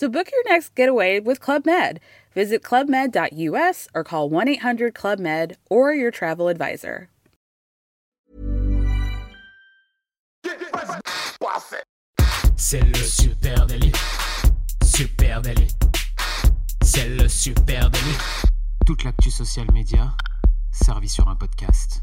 So 0.00 0.08
book 0.08 0.32
your 0.32 0.42
next 0.50 0.74
getaway 0.74 1.20
with 1.20 1.40
Club 1.40 1.66
Med. 1.66 2.00
Visit 2.34 2.62
clubmed.us 2.62 3.86
or 3.94 4.02
call 4.02 4.30
1 4.30 4.48
800 4.48 4.94
Club 4.94 5.18
Med 5.18 5.58
or 5.68 5.92
your 5.92 6.10
travel 6.10 6.48
advisor. 6.48 7.10
C'est 12.56 12.80
le 12.80 12.94
super 12.94 13.66
délit. 13.66 13.92
Super 14.82 15.42
délit. 15.42 15.76
C'est 16.82 17.10
le 17.10 17.28
super 17.28 17.90
délit. 17.90 18.16
Toute 18.86 19.04
l'actu 19.04 19.30
social 19.30 19.66
média 19.70 20.14
servie 20.72 21.10
sur 21.10 21.28
un 21.28 21.36
podcast. 21.36 22.00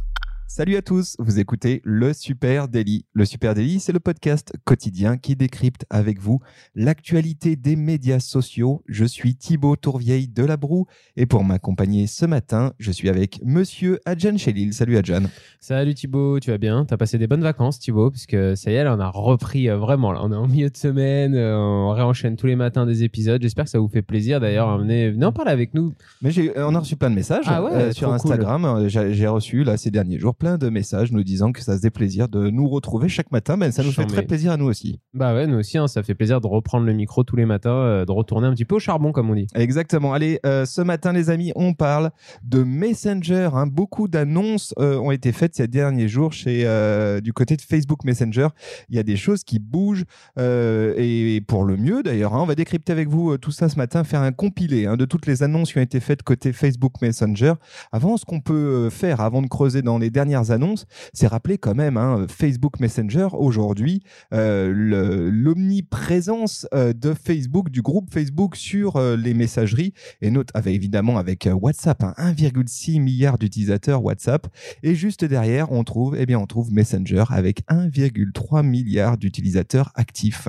Salut 0.57 0.75
à 0.75 0.81
tous, 0.81 1.16
vous 1.20 1.38
écoutez 1.38 1.81
le 1.84 2.13
Super 2.13 2.67
Daily. 2.67 3.05
Le 3.13 3.25
Super 3.25 3.53
Daily, 3.53 3.79
c'est 3.79 3.91
le 3.91 3.99
podcast 3.99 4.53
quotidien 4.66 5.16
qui 5.17 5.35
décrypte 5.35 5.85
avec 5.91 6.20
vous 6.20 6.39
l'actualité 6.73 7.55
des 7.55 7.75
médias 7.75 8.20
sociaux. 8.20 8.81
Je 8.88 9.05
suis 9.05 9.35
Thibaut 9.35 9.75
Tourvieille 9.75 10.27
de 10.27 10.43
La 10.43 10.57
Broue 10.57 10.88
et 11.16 11.27
pour 11.27 11.43
m'accompagner 11.43 12.07
ce 12.07 12.25
matin, 12.25 12.73
je 12.80 12.89
suis 12.91 13.08
avec 13.08 13.39
monsieur 13.45 13.99
Adjan 14.08 14.36
Chelil. 14.38 14.73
Salut 14.73 14.97
Adjan. 14.97 15.25
Salut 15.59 15.94
Thibaut, 15.94 16.39
tu 16.39 16.49
vas 16.49 16.58
bien? 16.58 16.86
T'as 16.86 16.97
passé 16.97 17.19
des 17.19 17.27
bonnes 17.27 17.44
vacances 17.44 17.77
Thibaut 17.77 18.09
Puisque 18.09 18.58
ça 18.58 18.71
y 18.71 18.73
est, 18.73 18.83
là, 18.83 18.95
on 18.97 18.99
a 18.99 19.09
repris 19.09 19.69
euh, 19.69 19.77
vraiment. 19.77 20.11
Là, 20.11 20.21
on 20.23 20.31
est 20.31 20.36
en 20.36 20.47
milieu 20.47 20.71
de 20.71 20.77
semaine, 20.77 21.36
euh, 21.36 21.55
on 21.55 21.92
réenchaîne 21.92 22.36
tous 22.36 22.47
les 22.47 22.55
matins 22.55 22.88
des 22.88 23.03
épisodes. 23.03 23.44
J'espère 23.44 23.66
que 23.66 23.69
ça 23.69 23.77
vous 23.80 23.89
fait 23.89 24.02
plaisir 24.02 24.39
d'ailleurs. 24.39 24.75
Venez, 24.80 25.11
venez 25.11 25.25
en 25.27 25.31
parler 25.31 25.52
avec 25.52 25.75
nous. 25.75 25.94
Mais 26.23 26.31
j'ai- 26.31 26.52
on 26.58 26.73
a 26.73 26.80
reçu 26.80 26.95
plein 26.95 27.11
de 27.11 27.16
messages 27.16 27.45
Ah 27.45 27.64
ouais, 27.64 27.71
euh, 27.73 27.92
sur 27.92 28.08
cool. 28.08 28.16
Instagram. 28.16 28.66
Euh, 28.66 28.88
J'ai 28.88 29.14
j'ai 29.14 29.27
reçu 29.27 29.64
là 29.64 29.77
ces 29.77 29.92
derniers 29.92 30.17
jours 30.17 30.33
plein 30.33 30.47
de 30.56 30.70
messages 30.70 31.12
nous 31.12 31.23
disant 31.23 31.52
que 31.52 31.59
ça 31.62 31.73
se 31.73 31.80
faisait 31.80 31.90
plaisir 31.90 32.30
de 32.30 32.50
nous 32.50 32.70
retrouver 32.70 33.09
chaque 33.09 33.31
matin. 33.34 33.58
Mais 33.58 33.72
ça 33.72 33.84
nous 33.84 33.92
fait 33.92 34.06
très 34.06 34.22
plaisir 34.23 34.54
à 34.54 34.58
nous 34.58 34.67
aussi. 34.67 35.02
Bah 35.14 35.34
ouais, 35.34 35.48
nous 35.48 35.58
aussi, 35.58 35.78
hein, 35.78 35.88
ça 35.88 36.04
fait 36.04 36.16
plaisir 36.16 36.39
de 36.39 36.48
reprendre 36.48 36.86
le 36.86 36.94
micro 36.94 37.23
tous 37.26 37.36
les 37.36 37.45
matins, 37.45 37.72
euh, 37.72 38.06
de 38.06 38.12
retourner 38.12 38.48
un 38.48 38.54
petit 38.54 38.64
peu 38.66 38.76
au 38.76 38.80
charbon, 38.80 39.12
comme 39.12 39.30
on 39.30 39.36
dit. 39.36 39.48
Exactement. 39.56 40.14
Allez, 40.14 40.39
euh, 40.45 40.64
ce 40.66 40.81
matin, 40.81 41.12
les 41.12 41.30
amis, 41.30 41.52
on 41.56 41.73
parle 41.73 42.12
de 42.44 42.64
Messenger. 42.64 43.50
hein. 43.54 43.66
Beaucoup 43.67 44.08
d'annonces 44.08 44.73
euh, 44.80 44.98
ont 45.00 45.12
été 45.12 45.31
faites 45.31 45.56
ces 45.56 45.67
derniers 45.67 46.08
jours 46.08 46.31
chez 46.31 46.61
euh, 46.66 47.20
du 47.20 47.34
côté 47.34 47.56
de 47.58 47.61
Facebook 47.61 48.04
Messenger. 48.06 48.50
Il 48.89 48.95
y 48.95 49.00
a 49.00 49.04
des 49.04 49.17
choses 49.17 49.44
qui 49.44 49.58
bougent 49.59 50.06
euh, 50.38 50.94
et 50.98 51.42
pour 51.42 51.64
le 51.64 51.78
mieux 51.78 52.04
d'ailleurs. 52.04 52.34
hein. 52.36 52.42
On 52.42 52.45
va 52.45 52.56
décrypter 52.56 52.92
avec 52.92 53.09
vous 53.09 53.32
euh, 53.32 53.38
tout 53.38 53.52
ça 53.52 53.70
ce 53.70 53.76
matin, 53.78 54.04
faire 54.04 54.22
un 54.22 54.32
compilé 54.32 54.86
hein, 54.86 54.98
de 54.98 55.06
toutes 55.06 55.26
les 55.26 55.42
annonces 55.44 55.72
qui 55.73 55.80
ont 55.80 55.82
été 55.82 56.00
faites 56.00 56.22
côté 56.23 56.54
Facebook 56.54 56.94
Messenger. 57.02 57.54
Avant, 57.92 58.17
ce 58.17 58.26
qu'on 58.26 58.39
peut 58.42 58.89
faire, 58.89 59.22
avant 59.22 59.42
de 59.42 59.48
creuser 59.48 59.82
dans 59.82 59.98
les 59.98 60.09
dernières 60.09 60.36
annonces, 60.45 60.85
c'est 61.13 61.27
rappeler 61.27 61.57
quand 61.57 61.75
même 61.75 61.97
hein, 61.97 62.25
Facebook 62.30 62.80
Messenger 62.80 63.27
aujourd'hui 63.33 64.03
euh, 64.33 64.71
l'omniprésence 65.31 66.67
euh, 66.73 66.93
de 66.93 67.13
Facebook, 67.13 67.69
du 67.69 67.81
groupe 67.81 68.11
Facebook 68.11 68.55
sur 68.55 68.95
euh, 68.95 69.15
les 69.15 69.33
messageries, 69.33 69.93
et 70.21 70.31
note 70.31 70.49
avec, 70.53 70.75
évidemment 70.75 71.17
avec 71.17 71.47
euh, 71.47 71.53
WhatsApp, 71.53 72.03
hein, 72.03 72.13
1,6 72.17 73.02
milliard 73.02 73.38
d'utilisateurs 73.38 74.03
WhatsApp, 74.03 74.47
et 74.83 74.95
juste 74.95 75.25
derrière 75.25 75.71
on 75.71 75.83
trouve, 75.83 76.15
eh 76.17 76.25
bien 76.25 76.39
on 76.39 76.45
trouve 76.45 76.71
Messenger 76.71 77.26
avec 77.30 77.61
1,3 77.70 78.65
milliard 78.65 79.17
d'utilisateurs 79.17 79.92
actifs. 79.95 80.47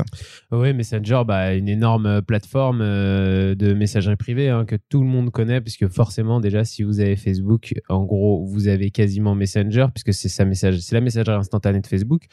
Oui, 0.50 0.72
Messenger, 0.72 1.22
bah, 1.26 1.54
une 1.54 1.68
énorme 1.68 2.22
plateforme 2.22 2.80
de 2.80 3.74
messagerie 3.74 4.16
privée 4.16 4.48
hein, 4.48 4.64
que 4.64 4.76
tout 4.76 5.02
le 5.02 5.08
monde 5.08 5.30
connaît, 5.30 5.60
puisque 5.60 5.88
forcément, 5.88 6.40
déjà, 6.40 6.64
si 6.64 6.82
vous 6.82 7.00
avez 7.00 7.16
Facebook, 7.16 7.74
en 7.88 8.04
gros, 8.04 8.44
vous 8.44 8.68
avez 8.68 8.90
quasiment 8.90 9.34
Messenger, 9.34 9.77
puisque 9.86 10.12
c'est 10.12 10.28
sa 10.28 10.44
message, 10.44 10.80
c'est 10.80 10.94
la 10.94 11.00
messagerie 11.00 11.36
instantanée 11.36 11.80
de 11.80 11.86
Facebook. 11.86 12.26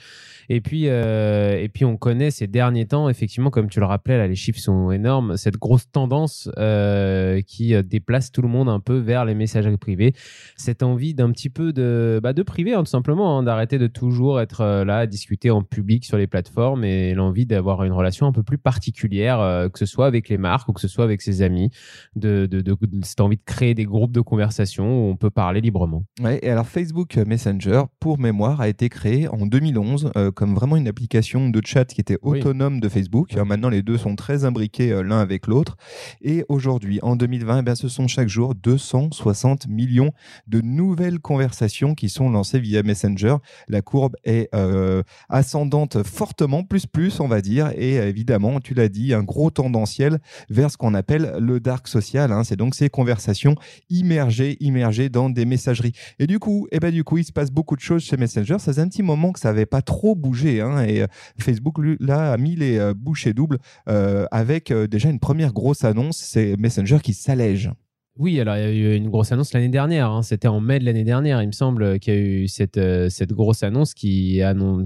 Et 0.50 0.62
puis, 0.62 0.88
euh, 0.88 1.60
et 1.60 1.70
puis, 1.70 1.86
on 1.86 1.98
connaît 1.98 2.32
ces 2.32 2.48
derniers 2.48 2.86
temps, 2.86 3.10
effectivement, 3.10 3.50
comme 3.50 3.70
tu 3.70 3.80
le 3.80 3.86
rappelais, 3.86 4.28
les 4.28 4.36
chiffres 4.36 4.60
sont 4.60 4.92
énormes, 4.92 5.38
cette 5.38 5.58
grosse 5.58 5.90
tendance 5.92 6.50
euh, 6.58 7.42
qui 7.42 7.74
euh, 7.74 7.82
déplace 7.82 8.32
tout 8.32 8.42
le 8.42 8.48
monde 8.48 8.70
un 8.70 8.80
peu 8.80 8.98
vers 8.98 9.26
les 9.26 9.34
messageries 9.34 9.78
privées. 9.78 10.14
Cette 10.56 10.84
envie 10.84 11.14
d'un 11.14 11.32
petit 11.32 11.50
peu 11.50 11.74
de, 11.74 12.20
bah, 12.22 12.34
de 12.34 12.44
privé, 12.44 12.74
hein, 12.74 12.84
tout 12.84 12.90
simplement, 12.90 13.38
hein, 13.38 13.44
d'arrêter 13.44 13.80
de 13.80 13.88
toujours 13.88 14.40
être 14.40 14.84
là 14.84 15.00
à 15.00 15.08
discuter 15.08 15.50
en 15.50 15.64
public 15.64 16.06
sur 16.06 16.18
les 16.18 16.28
plateformes 16.28 16.84
et 16.84 17.14
l'envie 17.14 17.46
d'avoir 17.46 17.84
une 17.84 17.94
relation 17.94 18.28
un 18.28 18.32
peu 18.32 18.44
plus 18.44 18.58
particulière, 18.58 19.70
que 19.72 19.80
ce 19.80 19.86
soit 19.86 20.08
avec 20.08 20.30
les 20.30 20.38
marques 20.38 20.70
ou 20.70 20.74
que 20.74 20.82
ce 20.82 20.88
soit 20.88 21.04
avec 21.04 21.22
ses 21.22 21.42
amis, 21.42 21.72
de, 22.16 22.48
cette 23.04 23.22
envie 23.22 23.38
de 23.38 23.44
créer 23.46 23.74
des 23.74 23.86
groupes 23.86 24.12
de 24.12 24.22
conversation 24.22 24.86
où 24.86 25.10
on 25.10 25.16
peut 25.16 25.30
parler 25.30 25.62
librement. 25.62 26.06
Et 26.42 26.50
alors 26.50 26.68
Facebook 26.68 27.18
Messenger, 27.26 27.84
pour 28.00 28.20
mémoire, 28.20 28.62
a 28.62 28.68
été 28.70 28.90
créé 28.90 29.28
en 29.28 29.46
2011 29.46 30.12
euh, 30.16 30.32
comme 30.32 30.56
vraiment 30.56 30.76
une 30.78 30.88
application 30.88 31.50
de 31.50 31.62
chat 31.66 31.86
qui 31.86 32.02
était 32.02 32.18
Oui. 32.22 32.40
autonome 32.40 32.80
de 32.80 32.90
Facebook. 32.90 33.34
Alors 33.34 33.46
maintenant, 33.46 33.70
les 33.70 33.82
deux 33.82 33.98
sont 33.98 34.16
très 34.16 34.46
imbriqués 34.46 34.92
euh, 34.92 35.02
l'un 35.04 35.20
avec 35.20 35.48
l'autre. 35.48 35.76
Et 36.22 36.46
aujourd'hui, 36.50 37.00
en 37.02 37.16
2020, 37.16 37.60
eh 37.60 37.62
bien, 37.64 37.76
ce 37.76 37.88
sont 37.90 38.08
chaque 38.08 38.28
jour 38.30 38.56
260 38.56 39.68
millions 39.68 40.12
de 40.48 40.62
nouvelles 40.62 41.20
conversations 41.20 41.96
qui 41.96 42.10
sont 42.10 42.30
lancées 42.30 42.60
via 42.60 42.84
Messenger. 42.84 43.36
La 43.68 43.82
courbe 43.82 44.16
est 44.24 44.50
euh, 44.56 45.04
ascendante 45.30 46.04
fortement, 46.04 46.64
plus 46.64 46.86
plus, 46.86 47.20
on 47.20 47.28
va 47.28 47.42
dire. 47.42 47.72
Et 47.76 47.96
évidemment, 47.96 48.60
tu 48.60 48.74
l'as 48.74 48.90
dit, 48.90 49.14
un 49.14 49.24
gros 49.24 49.50
tendanciel 49.50 50.20
vers 50.50 50.72
ce 50.72 50.78
qu'on 50.78 50.94
appelle 50.94 51.34
le 51.40 51.60
dark 51.60 51.88
social. 51.88 52.32
hein. 52.32 52.44
C'est 52.44 52.56
donc 52.56 52.76
ces 52.76 52.90
conversations 52.90 53.56
immergées, 53.90 54.58
immergées 54.60 55.10
dans 55.10 55.30
des 55.30 55.46
messageries. 55.46 55.94
Et 56.20 56.28
du 56.28 56.40
coup, 56.40 56.68
eh 56.72 56.80
ben, 56.80 56.92
du 56.92 57.04
coup, 57.04 57.15
il 57.18 57.24
se 57.24 57.32
passe 57.32 57.52
beaucoup 57.52 57.76
de 57.76 57.82
choses 57.82 58.04
chez 58.04 58.18
Messenger. 58.18 58.58
Ça 58.60 58.72
faisait 58.72 58.82
un 58.82 58.88
petit 58.88 59.04
moment 59.04 59.32
que 59.32 59.40
ça 59.40 59.50
n'avait 59.50 59.66
pas 59.66 59.82
trop 59.82 60.16
bougé. 60.16 60.62
hein. 60.62 60.84
et 60.84 61.02
euh, 61.02 61.08
Facebook, 61.40 61.78
là, 62.00 62.34
a 62.34 62.38
mis 62.38 62.56
les 62.56 62.78
euh, 62.78 62.94
bouchées 62.94 63.34
doubles 63.34 63.60
euh, 63.90 64.26
avec 64.32 64.72
déjà 64.72 65.10
une 65.10 65.20
première 65.20 65.54
grosse 65.54 65.84
annonce. 65.84 66.18
C'est 66.18 66.58
Messenger 66.58 67.00
qui 67.02 67.14
s'allège. 67.14 67.72
Oui, 68.18 68.40
alors 68.40 68.56
il 68.56 68.62
y 68.62 68.64
a 68.66 68.72
eu 68.72 68.96
une 68.96 69.10
grosse 69.10 69.34
annonce 69.34 69.52
l'année 69.52 69.68
dernière. 69.68 70.10
hein. 70.10 70.22
C'était 70.24 70.48
en 70.48 70.62
mai 70.62 70.80
de 70.80 70.86
l'année 70.86 71.04
dernière, 71.04 71.42
il 71.44 71.48
me 71.48 71.52
semble, 71.52 72.00
qu'il 72.00 72.14
y 72.14 72.18
a 72.18 72.20
eu 72.20 72.48
cette, 72.48 72.78
euh, 72.78 73.10
cette 73.10 73.34
grosse 73.34 73.62
annonce 73.62 73.94
qui, 73.94 74.40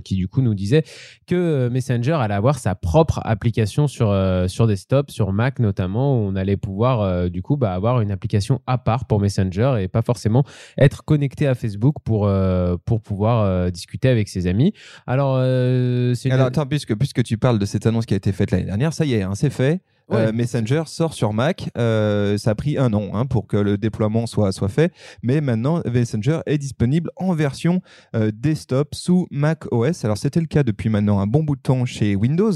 qui, 0.04 0.16
du 0.16 0.28
coup, 0.28 0.42
nous 0.42 0.56
disait 0.56 0.82
que 1.28 1.36
euh, 1.36 1.70
Messenger 1.70 2.14
allait 2.14 2.34
avoir 2.34 2.58
sa 2.58 2.74
propre 2.74 3.22
application 3.24 3.88
sur, 3.88 4.10
euh, 4.10 4.48
sur 4.48 4.66
desktop, 4.66 5.12
sur 5.12 5.32
Mac 5.32 5.60
notamment, 5.60 6.20
où 6.20 6.26
on 6.28 6.36
allait 6.36 6.58
pouvoir, 6.58 7.02
euh, 7.02 7.30
du 7.30 7.44
coup, 7.44 7.56
bah, 7.56 7.74
avoir 7.76 8.02
une 8.02 8.10
application 8.10 8.62
à 8.66 8.80
part 8.80 9.06
pour 9.06 9.20
Messenger 9.22 9.76
et 9.80 9.88
pas 9.88 10.02
forcément 10.02 10.44
être 10.80 11.04
connecté 11.06 11.46
à 11.46 11.54
Facebook 11.54 11.98
pour, 12.04 12.26
euh, 12.26 12.78
pour 12.84 13.00
pouvoir 13.00 13.44
euh, 13.44 13.70
discuter 13.70 14.10
avec 14.10 14.28
ses 14.28 14.48
amis. 14.48 14.74
Alors, 15.06 15.36
euh, 15.38 16.16
une- 16.26 16.32
Alors 16.32 16.48
attends, 16.48 16.66
puisque, 16.66 16.96
puisque 16.98 17.22
tu 17.22 17.38
parles 17.38 17.60
de 17.60 17.66
cette 17.68 17.86
annonce 17.86 18.08
qui 18.08 18.16
a 18.16 18.18
été 18.18 18.32
faite 18.32 18.50
l'année 18.50 18.66
dernière, 18.66 18.92
ça 18.92 19.06
y 19.06 19.14
est, 19.14 19.22
hein, 19.22 19.36
c'est 19.36 19.52
fait. 19.52 19.82
Euh, 20.12 20.28
Ouais. 20.28 20.32
Messenger 20.32 20.84
sort 20.88 21.14
sur 21.14 21.34
Mac. 21.34 21.70
Euh, 21.78 22.38
ça 22.38 22.52
a 22.52 22.56
pris 22.56 22.78
un 22.78 22.94
an 22.94 23.12
hein, 23.14 23.26
pour 23.26 23.48
que 23.48 23.58
le 23.58 23.78
déploiement 23.78 24.26
soit, 24.28 24.52
soit 24.52 24.70
fait. 24.70 24.92
Mais 25.24 25.40
maintenant, 25.42 25.82
Messenger 25.86 26.40
est 26.46 26.58
disponible 26.58 27.10
en 27.16 27.34
version 27.34 27.82
euh, 28.16 28.32
desktop 28.34 28.96
sous 28.96 29.28
Mac 29.32 29.72
OS. 29.72 30.04
Alors, 30.06 30.18
c'était 30.18 30.40
le 30.40 30.48
cas 30.48 30.64
depuis 30.64 30.90
maintenant 30.90 31.20
un 31.20 31.28
bon 31.28 31.44
bout 31.44 31.56
de 31.56 31.62
temps 31.62 31.86
chez 31.86 32.16
Windows. 32.16 32.52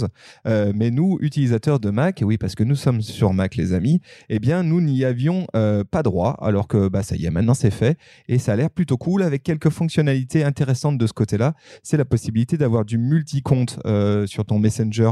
Mais 0.45 0.91
nous, 0.91 1.17
utilisateurs 1.21 1.79
de 1.79 1.89
Mac, 1.89 2.21
oui, 2.25 2.37
parce 2.37 2.55
que 2.55 2.63
nous 2.63 2.75
sommes 2.75 3.01
sur 3.01 3.33
Mac, 3.33 3.55
les 3.55 3.73
amis, 3.73 4.01
eh 4.29 4.39
bien, 4.39 4.63
nous 4.63 4.81
n'y 4.81 5.05
avions 5.05 5.47
pas 5.53 6.03
droit. 6.03 6.37
Alors 6.41 6.67
que, 6.67 6.87
bah, 6.87 7.03
ça 7.03 7.15
y 7.15 7.25
est, 7.25 7.31
maintenant 7.31 7.53
c'est 7.53 7.71
fait. 7.71 7.97
Et 8.27 8.39
ça 8.39 8.53
a 8.53 8.55
l'air 8.55 8.69
plutôt 8.69 8.97
cool 8.97 9.23
avec 9.23 9.43
quelques 9.43 9.69
fonctionnalités 9.69 10.43
intéressantes 10.43 10.97
de 10.97 11.07
ce 11.07 11.13
côté-là. 11.13 11.53
C'est 11.83 11.97
la 11.97 12.05
possibilité 12.05 12.57
d'avoir 12.57 12.85
du 12.85 12.97
multi-compte 12.97 13.79
sur 14.25 14.45
ton 14.45 14.59
Messenger 14.59 15.11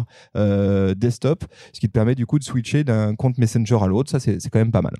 desktop, 0.95 1.45
ce 1.73 1.79
qui 1.79 1.87
te 1.87 1.93
permet 1.93 2.15
du 2.15 2.25
coup 2.25 2.30
de 2.39 2.43
switcher 2.43 2.83
d'un 2.83 3.15
compte 3.15 3.37
Messenger 3.37 3.77
à 3.81 3.87
l'autre. 3.87 4.09
Ça, 4.09 4.19
c'est 4.19 4.39
c'est 4.39 4.49
quand 4.49 4.59
même 4.59 4.71
pas 4.71 4.81
mal. 4.81 4.95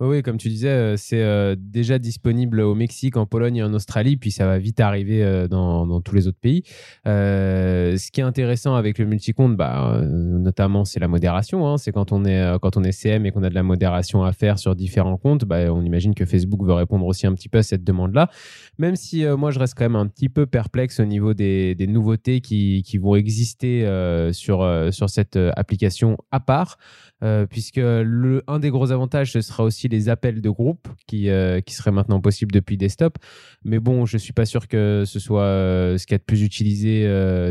Oui, 0.00 0.22
comme 0.22 0.36
tu 0.36 0.48
disais, 0.48 0.68
euh, 0.68 0.96
c'est 0.96 1.24
euh, 1.24 1.56
déjà 1.58 1.98
disponible 1.98 2.60
au 2.60 2.76
Mexique, 2.76 3.16
en 3.16 3.26
Pologne 3.26 3.56
et 3.56 3.62
en 3.64 3.74
Australie, 3.74 4.16
puis 4.16 4.30
ça 4.30 4.46
va 4.46 4.56
vite 4.56 4.78
arriver 4.78 5.24
euh, 5.24 5.48
dans, 5.48 6.00
tous 6.02 6.14
les 6.14 6.28
autres 6.28 6.38
pays. 6.38 6.62
Ce 7.04 8.10
qui 8.12 8.20
est 8.20 8.24
intéressant 8.24 8.76
avec 8.76 8.98
le 8.98 9.06
multicompte, 9.06 9.56
bah, 9.56 10.00
notamment, 10.04 10.84
c'est 10.84 11.00
la 11.00 11.08
modération. 11.08 11.66
hein. 11.66 11.78
C'est 11.78 11.90
quand 11.90 12.12
on 12.12 12.24
est 12.24 12.58
quand 12.62 12.76
on 12.76 12.84
est 12.84 12.92
CM 12.92 13.26
et 13.26 13.32
qu'on 13.32 13.42
a 13.42 13.50
de 13.50 13.54
la 13.56 13.64
modération 13.64 14.22
à 14.22 14.32
faire 14.32 14.60
sur 14.60 14.76
différents 14.76 15.16
comptes, 15.16 15.44
bah, 15.44 15.72
on 15.72 15.82
imagine 15.82 16.14
que 16.14 16.24
Facebook 16.24 16.64
veut 16.64 16.74
répondre 16.74 17.04
aussi 17.04 17.26
un 17.26 17.34
petit 17.34 17.48
peu 17.48 17.58
à 17.58 17.62
cette 17.64 17.82
demande-là. 17.82 18.30
Même 18.78 18.94
si 18.94 19.24
moi, 19.26 19.50
je 19.50 19.58
reste 19.58 19.74
quand 19.76 19.84
même 19.84 19.96
un 19.96 20.06
petit 20.06 20.28
peu 20.28 20.46
perplexe 20.46 21.00
au 21.00 21.06
niveau 21.06 21.34
des, 21.34 21.74
nouveautés 21.88 22.40
qui, 22.40 22.98
vont 22.98 23.16
exister 23.16 23.84
sur, 24.32 24.64
cette 25.08 25.36
application 25.56 26.16
à 26.30 26.38
part. 26.38 26.76
Euh, 27.22 27.46
puisque 27.46 27.76
le, 27.76 28.42
un 28.46 28.58
des 28.58 28.70
gros 28.70 28.92
avantages, 28.92 29.32
ce 29.32 29.40
sera 29.40 29.64
aussi 29.64 29.88
les 29.88 30.08
appels 30.08 30.40
de 30.40 30.50
groupe 30.50 30.88
qui, 31.06 31.30
euh, 31.30 31.60
qui 31.60 31.74
seraient 31.74 31.90
maintenant 31.90 32.20
possibles 32.20 32.52
depuis 32.52 32.76
desktop. 32.76 33.18
Mais 33.64 33.80
bon, 33.80 34.06
je 34.06 34.16
suis 34.18 34.32
pas 34.32 34.46
sûr 34.46 34.68
que 34.68 35.04
ce 35.04 35.18
soit 35.18 35.42
euh, 35.42 35.98
ce 35.98 36.06
qui 36.06 36.14
est 36.14 36.18
le 36.18 36.24
plus 36.24 36.42
utilisé 36.42 36.78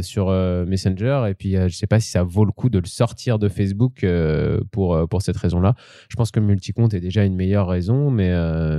sur 0.02 0.30
Messenger. 0.30 1.26
Et 1.30 1.34
puis, 1.34 1.54
je 1.54 1.76
sais 1.76 1.88
pas 1.88 2.00
si 2.00 2.10
ça 2.10 2.24
vaut 2.24 2.46
le 2.46 2.52
coup 2.52 2.70
de 2.70 2.80
le 2.80 2.86
sortir 2.86 3.40
de 3.40 3.50
Facebook 3.50 4.06
pour, 4.72 5.08
pour 5.10 5.22
cette 5.22 5.38
raison-là. 5.38 5.76
Je 6.10 6.16
pense 6.16 6.32
que 6.32 6.40
multicompte 6.40 6.94
est 6.94 7.00
déjà 7.00 7.24
une 7.24 7.36
meilleure 7.36 7.68
raison, 7.68 8.10
mais, 8.10 8.32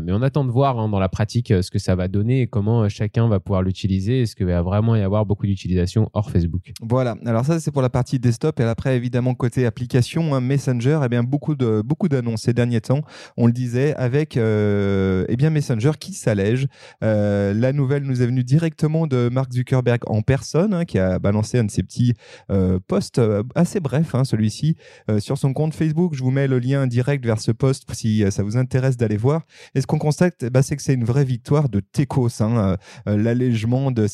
mais 0.03 0.13
on 0.13 0.23
attend 0.23 0.45
de 0.45 0.51
voir 0.51 0.79
hein, 0.79 0.89
dans 0.89 0.99
la 0.99 1.09
pratique 1.09 1.49
ce 1.49 1.71
que 1.71 1.79
ça 1.79 1.95
va 1.95 2.09
donner 2.09 2.43
et 2.43 2.47
comment 2.47 2.89
chacun 2.89 3.29
va 3.29 3.41
pouvoir 3.41 3.63
l'utiliser. 3.63 4.23
Est-ce 4.23 4.37
qu'il 4.37 4.47
va 4.47 4.63
vraiment 4.63 4.97
y 4.97 5.03
avoir 5.03 5.27
beaucoup 5.27 5.47
d'utilisation 5.47 6.11
hors 6.13 6.31
Facebook? 6.31 6.73
Voilà, 6.81 7.17
alors 7.27 7.45
ça 7.45 7.61
c'est 7.61 7.71
pour 7.71 7.83
la 7.83 7.91
partie 7.91 8.19
desktop 8.19 8.61
et 8.61 8.65
après 8.65 8.97
évidemment 8.97 9.35
côté 9.35 9.67
application, 9.67 10.35
hein, 10.35 10.41
Messenger, 10.41 10.78
eh 10.87 11.23
beaucoup 11.23 11.55
de 11.55 11.83
beaucoup 11.83 12.09
d'annonces 12.09 12.43
ces 12.43 12.53
derniers 12.53 12.81
temps, 12.81 13.03
on 13.37 13.47
le 13.47 13.53
disait 13.53 13.95
avec 13.97 14.37
euh, 14.37 15.25
eh 15.29 15.37
bien 15.37 15.51
Messenger 15.51 15.93
qui 15.99 16.13
s'allège. 16.13 16.67
Euh, 17.03 17.53
la 17.55 17.73
nouvelle 17.73 18.03
nous 18.05 18.23
est 18.23 18.27
venue 18.27 18.45
directement 18.45 19.07
de 19.07 19.29
Mark 19.31 19.53
Zuckerberg 19.53 20.01
en 20.07 20.23
personne 20.23 20.75
hein, 20.75 20.85
qui 20.85 20.99
a 20.99 21.19
balancé 21.19 21.59
un 21.59 21.65
de 21.65 21.71
ses 21.71 21.83
petits 21.83 22.15
euh, 22.51 22.79
posts 22.87 23.19
euh, 23.19 23.43
assez 23.55 23.81
bref 23.81 24.15
hein, 24.15 24.25
celui-ci 24.25 24.77
sur 25.19 25.39
son 25.39 25.53
compte 25.53 25.75
Facebook. 25.75 26.15
Je 26.15 26.23
vous 26.23 26.31
mets 26.31 26.47
le 26.47 26.59
lien 26.59 26.87
direct 26.87 27.25
vers 27.25 27.41
ce 27.41 27.53
post 27.53 27.87
si 27.93 28.25
ça 28.31 28.43
vous 28.43 28.57
intéresse 28.57 28.97
d'aller 28.97 29.17
voir. 29.17 29.43
Et 29.75 29.81
ce 29.81 29.87
qu'on 29.87 29.99
constate, 29.99 30.45
bah, 30.47 30.63
c'est 30.63 30.77
que 30.77 30.83
c'est 30.83 30.95
une 30.95 31.05
vraie 31.05 31.25
victoire 31.25 31.69
de 31.69 31.81
Tecos, 31.81 32.43
hein, 32.43 32.77
l'allègement 33.07 33.91
de 33.91 34.07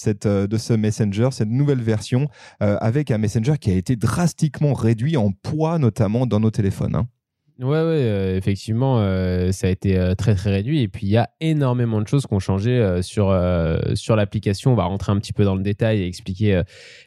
de 0.46 0.58
ce 0.58 0.72
Messenger, 0.72 1.28
cette 1.32 1.48
nouvelle 1.48 1.82
version 1.82 2.28
avec 2.60 3.10
un 3.10 3.18
Messenger 3.18 3.54
qui 3.60 3.70
a 3.70 3.74
été 3.74 3.96
drastiquement 3.96 4.74
réduit 4.74 5.16
en 5.16 5.32
poids, 5.32 5.78
notamment 5.78 6.26
dans 6.26 6.40
nos 6.40 6.50
téléphones. 6.54 6.94
hein. 6.96 7.08
Ouais, 7.60 7.68
ouais, 7.68 7.74
euh, 7.78 8.36
effectivement, 8.36 8.98
euh, 8.98 9.52
ça 9.52 9.68
a 9.68 9.70
été 9.70 9.96
euh, 9.96 10.16
très 10.16 10.34
très 10.34 10.50
réduit. 10.50 10.82
Et 10.82 10.88
puis 10.88 11.06
il 11.06 11.10
y 11.10 11.16
a 11.16 11.30
énormément 11.40 12.02
de 12.02 12.08
choses 12.08 12.26
qui 12.26 12.34
ont 12.34 12.40
changé 12.40 13.00
sur 13.02 13.34
sur 13.94 14.16
l'application. 14.16 14.72
On 14.72 14.74
va 14.74 14.84
rentrer 14.84 15.12
un 15.12 15.18
petit 15.18 15.32
peu 15.32 15.44
dans 15.44 15.54
le 15.54 15.62
détail 15.62 16.02
et 16.02 16.06
expliquer 16.06 16.62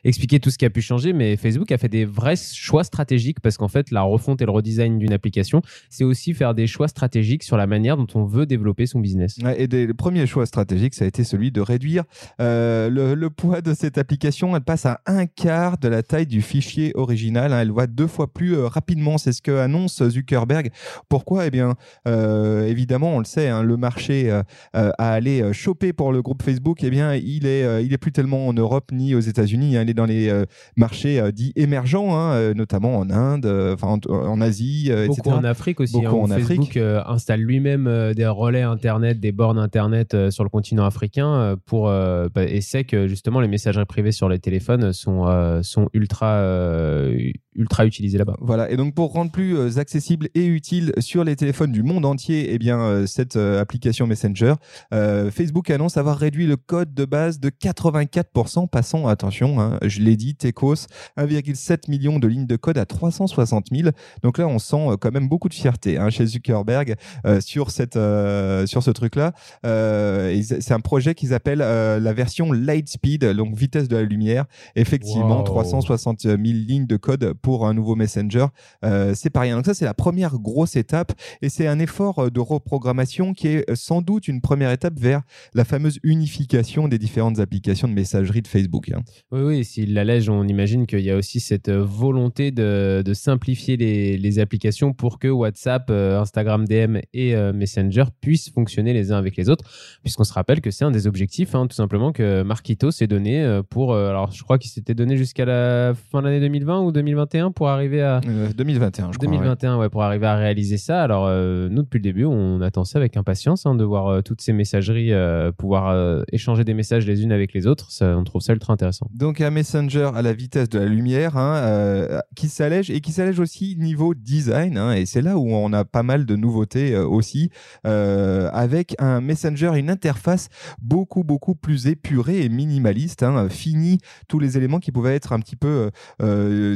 expliquer 0.05 0.39
tout 0.39 0.49
ce 0.49 0.57
qui 0.57 0.63
a 0.63 0.69
pu 0.69 0.81
changer. 0.81 1.11
Mais 1.11 1.35
Facebook 1.35 1.71
a 1.71 1.77
fait 1.77 1.89
des 1.89 2.05
vrais 2.05 2.35
choix 2.37 2.85
stratégiques 2.85 3.41
parce 3.41 3.57
qu'en 3.57 3.67
fait, 3.67 3.91
la 3.91 4.03
refonte 4.03 4.41
et 4.41 4.45
le 4.45 4.51
redesign 4.51 4.97
d'une 4.99 5.11
application, 5.11 5.61
c'est 5.89 6.05
aussi 6.05 6.33
faire 6.33 6.53
des 6.53 6.67
choix 6.67 6.87
stratégiques 6.87 7.43
sur 7.43 7.57
la 7.57 7.67
manière 7.67 7.97
dont 7.97 8.07
on 8.15 8.23
veut 8.23 8.45
développer 8.45 8.85
son 8.85 8.99
business. 8.99 9.37
Et 9.57 9.67
le 9.67 9.93
premier 9.93 10.25
choix 10.27 10.45
stratégique, 10.45 10.93
ça 10.93 11.03
a 11.03 11.07
été 11.07 11.25
celui 11.25 11.51
de 11.51 11.59
réduire 11.59 12.03
le, 12.39 13.27
poids 13.27 13.61
de 13.61 13.73
cette 13.73 13.97
application. 13.97 14.55
Elle 14.55 14.61
passe 14.61 14.85
à 14.85 15.01
un 15.05 15.25
quart 15.25 15.77
de 15.77 15.89
la 15.89 16.03
taille 16.03 16.27
du 16.27 16.41
fichier 16.41 16.93
original. 16.95 17.51
hein. 17.51 17.59
Elle 17.61 17.71
va 17.71 17.87
deux 17.87 18.07
fois 18.07 18.31
plus 18.31 18.57
rapidement. 18.57 19.17
C'est 19.17 19.33
ce 19.33 19.41
que 19.41 19.51
annonce 19.51 20.01
Zuckerberg. 20.37 20.69
Pourquoi? 21.09 21.47
Eh 21.47 21.51
bien, 21.51 21.75
euh, 22.07 22.67
évidemment, 22.67 23.15
on 23.15 23.19
le 23.19 23.25
sait, 23.25 23.47
hein, 23.49 23.63
le 23.63 23.77
marché 23.77 24.29
euh, 24.29 24.43
euh, 24.75 24.91
à 24.97 25.11
aller 25.11 25.41
euh, 25.41 25.53
choper 25.53 25.93
pour 25.93 26.11
le 26.11 26.21
groupe 26.21 26.43
Facebook, 26.43 26.79
eh 26.83 26.89
bien, 26.89 27.15
il 27.15 27.45
est, 27.45 27.63
euh, 27.63 27.81
il 27.81 27.93
est 27.93 27.97
plus 27.97 28.11
tellement 28.11 28.47
en 28.47 28.53
Europe 28.53 28.91
ni 28.91 29.15
aux 29.15 29.19
États-Unis. 29.19 29.77
hein. 29.77 29.83
Il 29.83 29.89
est 29.89 29.93
dans 29.93 30.05
les 30.05 30.29
euh, 30.29 30.45
marchés 30.75 31.19
euh, 31.19 31.31
dits 31.31 31.53
émergents, 31.55 32.15
hein, 32.15 32.33
euh, 32.33 32.53
notamment 32.53 32.97
en 32.97 33.09
Inde, 33.09 33.45
euh, 33.45 33.73
enfin 33.73 33.87
en, 33.87 34.13
en 34.13 34.41
Asie, 34.41 34.87
euh, 34.89 35.07
Beaucoup 35.07 35.19
etc. 35.21 35.35
en 35.37 35.43
Afrique 35.43 35.79
aussi. 35.79 35.93
Beaucoup 35.93 36.07
hein, 36.07 36.23
en 36.23 36.27
Facebook 36.27 36.67
Afrique. 36.67 36.77
euh, 36.77 37.01
installe 37.07 37.41
lui-même 37.41 37.87
euh, 37.87 38.13
des 38.13 38.27
relais 38.27 38.61
Internet, 38.61 39.19
des 39.19 39.31
bornes 39.31 39.59
Internet 39.59 40.13
euh, 40.13 40.31
sur 40.31 40.43
le 40.43 40.49
continent 40.49 40.85
africain 40.85 41.33
euh, 41.33 41.55
pour 41.65 41.89
euh, 41.89 42.27
bah, 42.33 42.43
et 42.43 42.61
sait 42.61 42.83
que 42.83 43.07
justement 43.07 43.39
les 43.39 43.47
messageries 43.47 43.85
privées 43.85 44.11
sur 44.11 44.29
les 44.29 44.39
téléphones 44.39 44.93
sont 44.93 45.25
euh, 45.27 45.61
sont 45.63 45.89
ultra 45.93 46.27
euh, 46.35 47.31
ultra 47.57 47.85
utilisées 47.85 48.17
là-bas. 48.17 48.35
Voilà, 48.39 48.69
et 48.71 48.77
donc 48.77 48.93
pour 48.93 49.11
rendre 49.11 49.31
plus 49.31 49.57
euh, 49.57 49.77
accessible 49.79 50.29
et 50.35 50.45
utile 50.45 50.93
sur 50.99 51.23
les 51.23 51.35
téléphones 51.35 51.71
du 51.71 51.83
monde 51.83 52.05
entier, 52.05 52.53
eh 52.53 52.57
bien 52.59 52.79
euh, 52.79 53.05
cette 53.07 53.35
euh, 53.35 53.59
application 53.61 54.07
Messenger, 54.07 54.53
euh, 54.93 55.31
Facebook 55.31 55.69
annonce 55.69 55.97
avoir 55.97 56.17
réduit 56.17 56.45
le 56.47 56.55
code 56.55 56.93
de 56.93 57.05
base 57.05 57.39
de 57.39 57.49
84%, 57.49 58.67
passant, 58.67 59.07
attention, 59.07 59.59
hein, 59.59 59.77
je 59.83 60.01
l'ai 60.01 60.15
dit, 60.15 60.35
Tecos, 60.35 60.85
1,7 61.17 61.89
million 61.89 62.19
de 62.19 62.27
lignes 62.27 62.45
de 62.47 62.55
code 62.55 62.77
à 62.77 62.85
360 62.85 63.67
000. 63.71 63.89
Donc 64.23 64.37
là, 64.37 64.47
on 64.47 64.59
sent 64.59 64.97
quand 65.01 65.11
même 65.11 65.27
beaucoup 65.27 65.49
de 65.49 65.53
fierté 65.53 65.97
hein, 65.97 66.09
chez 66.09 66.25
Zuckerberg 66.25 66.95
euh, 67.25 67.41
sur 67.41 67.71
cette 67.71 67.95
euh, 67.97 68.65
sur 68.65 68.83
ce 68.83 68.91
truc-là. 68.91 69.33
Euh, 69.65 70.41
c'est 70.43 70.73
un 70.73 70.79
projet 70.79 71.15
qu'ils 71.15 71.33
appellent 71.33 71.61
euh, 71.61 71.99
la 71.99 72.13
version 72.13 72.51
Lightspeed, 72.51 73.25
donc 73.33 73.55
vitesse 73.55 73.87
de 73.87 73.95
la 73.95 74.03
lumière. 74.03 74.45
Effectivement, 74.75 75.37
Wow. 75.37 75.43
360 75.43 76.21
000 76.21 76.35
lignes 76.43 76.85
de 76.85 76.97
code 76.97 77.33
pour 77.41 77.46
un 77.55 77.73
nouveau 77.73 77.95
Messenger. 77.95 78.47
Euh, 78.83 79.13
c'est 79.15 79.29
pas 79.29 79.41
rien. 79.41 79.55
Donc 79.55 79.65
ça, 79.65 79.73
c'est 79.73 79.85
la 79.85 79.93
première 79.93 80.37
grosse 80.37 80.75
étape 80.75 81.13
et 81.41 81.49
c'est 81.49 81.67
un 81.67 81.79
effort 81.79 82.19
euh, 82.19 82.29
de 82.29 82.39
reprogrammation 82.39 83.33
qui 83.33 83.47
est 83.47 83.69
euh, 83.69 83.75
sans 83.75 84.01
doute 84.01 84.27
une 84.27 84.41
première 84.41 84.71
étape 84.71 84.99
vers 84.99 85.21
la 85.53 85.65
fameuse 85.65 85.99
unification 86.03 86.87
des 86.87 86.97
différentes 86.97 87.39
applications 87.39 87.87
de 87.87 87.93
messagerie 87.93 88.41
de 88.41 88.47
Facebook. 88.47 88.91
hein. 88.91 89.01
Oui, 89.31 89.41
oui, 89.41 89.65
s'il 89.65 89.93
l'allège, 89.93 90.29
on 90.29 90.45
imagine 90.47 90.85
qu'il 90.85 90.99
y 90.99 91.11
a 91.11 91.15
aussi 91.15 91.39
cette 91.39 91.69
volonté 91.69 92.51
de, 92.51 93.03
simplifier 93.13 93.77
les, 93.77 94.39
applications 94.39 94.93
pour 94.93 95.17
que 95.17 95.27
WhatsApp, 95.27 95.89
Instagram 95.89 96.65
DM 96.65 96.97
et 97.13 97.35
Messenger 97.53 98.03
puissent 98.21 98.51
fonctionner 98.51 98.93
les 98.93 99.11
uns 99.11 99.17
avec 99.17 99.35
les 99.35 99.49
autres, 99.49 99.63
puisqu'on 100.03 100.25
se 100.25 100.33
rappelle 100.33 100.61
que 100.61 100.69
c'est 100.69 100.85
un 100.85 100.91
des 100.91 101.07
objectifs, 101.07 101.55
hein, 101.55 101.65
tout 101.65 101.75
simplement, 101.75 102.11
que 102.11 102.43
Marquito 102.43 102.91
s'est 102.91 103.07
donné 103.07 103.61
pour, 103.69 103.95
alors 103.95 104.31
je 104.31 104.43
crois 104.43 104.59
qu'il 104.59 104.69
s'était 104.69 104.93
donné 104.93 105.17
jusqu'à 105.17 105.45
la 105.45 105.93
fin 106.11 106.21
de 106.21 106.27
l'année 106.27 106.41
2020 106.41 106.81
ou 106.81 106.91
2021 106.91 107.36
pour 107.53 107.69
arriver 107.69 108.01
à... 108.01 108.21
Euh, 108.27 108.49
2021, 108.55 109.11
je 109.13 109.17
crois. 109.17 109.29
ouais. 109.29 109.37
2021, 109.37 109.77
ouais. 109.77 109.89
pour 109.89 110.03
arriver 110.03 110.25
à 110.27 110.35
réaliser 110.35 110.77
ça. 110.77 111.01
Alors, 111.03 111.25
euh, 111.27 111.69
nous, 111.69 111.83
depuis 111.83 111.97
le 111.97 112.03
début, 112.03 112.25
on 112.25 112.61
attend 112.61 112.83
ça 112.85 112.99
avec 112.99 113.17
impatience, 113.17 113.65
hein, 113.65 113.75
de 113.75 113.83
voir 113.83 114.07
euh, 114.07 114.21
toutes 114.21 114.41
ces 114.41 114.53
messageries 114.53 115.13
euh, 115.13 115.51
pouvoir 115.51 115.89
euh, 115.89 116.23
échanger 116.31 116.63
des 116.63 116.73
messages 116.73 117.05
les 117.05 117.23
unes 117.23 117.31
avec 117.31 117.53
les 117.53 117.67
autres. 117.67 117.91
Ça, 117.91 118.17
on 118.17 118.23
trouve 118.23 118.41
ça 118.41 118.53
ultra 118.53 118.73
intéressant. 118.73 119.07
Donc 119.13 119.41
un 119.41 119.49
Messenger 119.51 120.11
à 120.15 120.21
la 120.21 120.33
vitesse 120.33 120.69
de 120.69 120.79
la 120.79 120.85
lumière 120.85 121.37
hein, 121.37 121.55
euh, 121.57 122.19
qui 122.35 122.49
s'allège 122.49 122.89
et 122.89 123.01
qui 123.01 123.11
s'allège 123.11 123.39
aussi 123.39 123.75
niveau 123.79 124.13
design. 124.13 124.77
hein, 124.77 124.93
et 124.93 125.05
c'est 125.05 125.21
là 125.21 125.37
où 125.37 125.49
on 125.51 125.71
a 125.73 125.85
pas 125.85 126.03
mal 126.03 126.25
de 126.25 126.35
nouveautés 126.35 126.93
euh, 126.93 127.05
aussi 127.05 127.49
euh, 127.85 128.49
avec 128.53 128.95
un 128.99 129.21
Messenger, 129.21 129.71
une 129.75 129.89
interface 129.89 130.49
beaucoup 130.81 131.23
beaucoup 131.23 131.55
plus 131.55 131.87
épurée 131.87 132.43
et 132.43 132.49
minimaliste. 132.49 133.25
Fini 133.49 133.97
tous 134.27 134.39
les 134.39 134.57
éléments 134.57 134.79
qui 134.79 134.91
pouvaient 134.91 135.15
être 135.15 135.33
un 135.33 135.39
petit 135.39 135.55
peu 135.55 135.89
euh, 136.21 136.75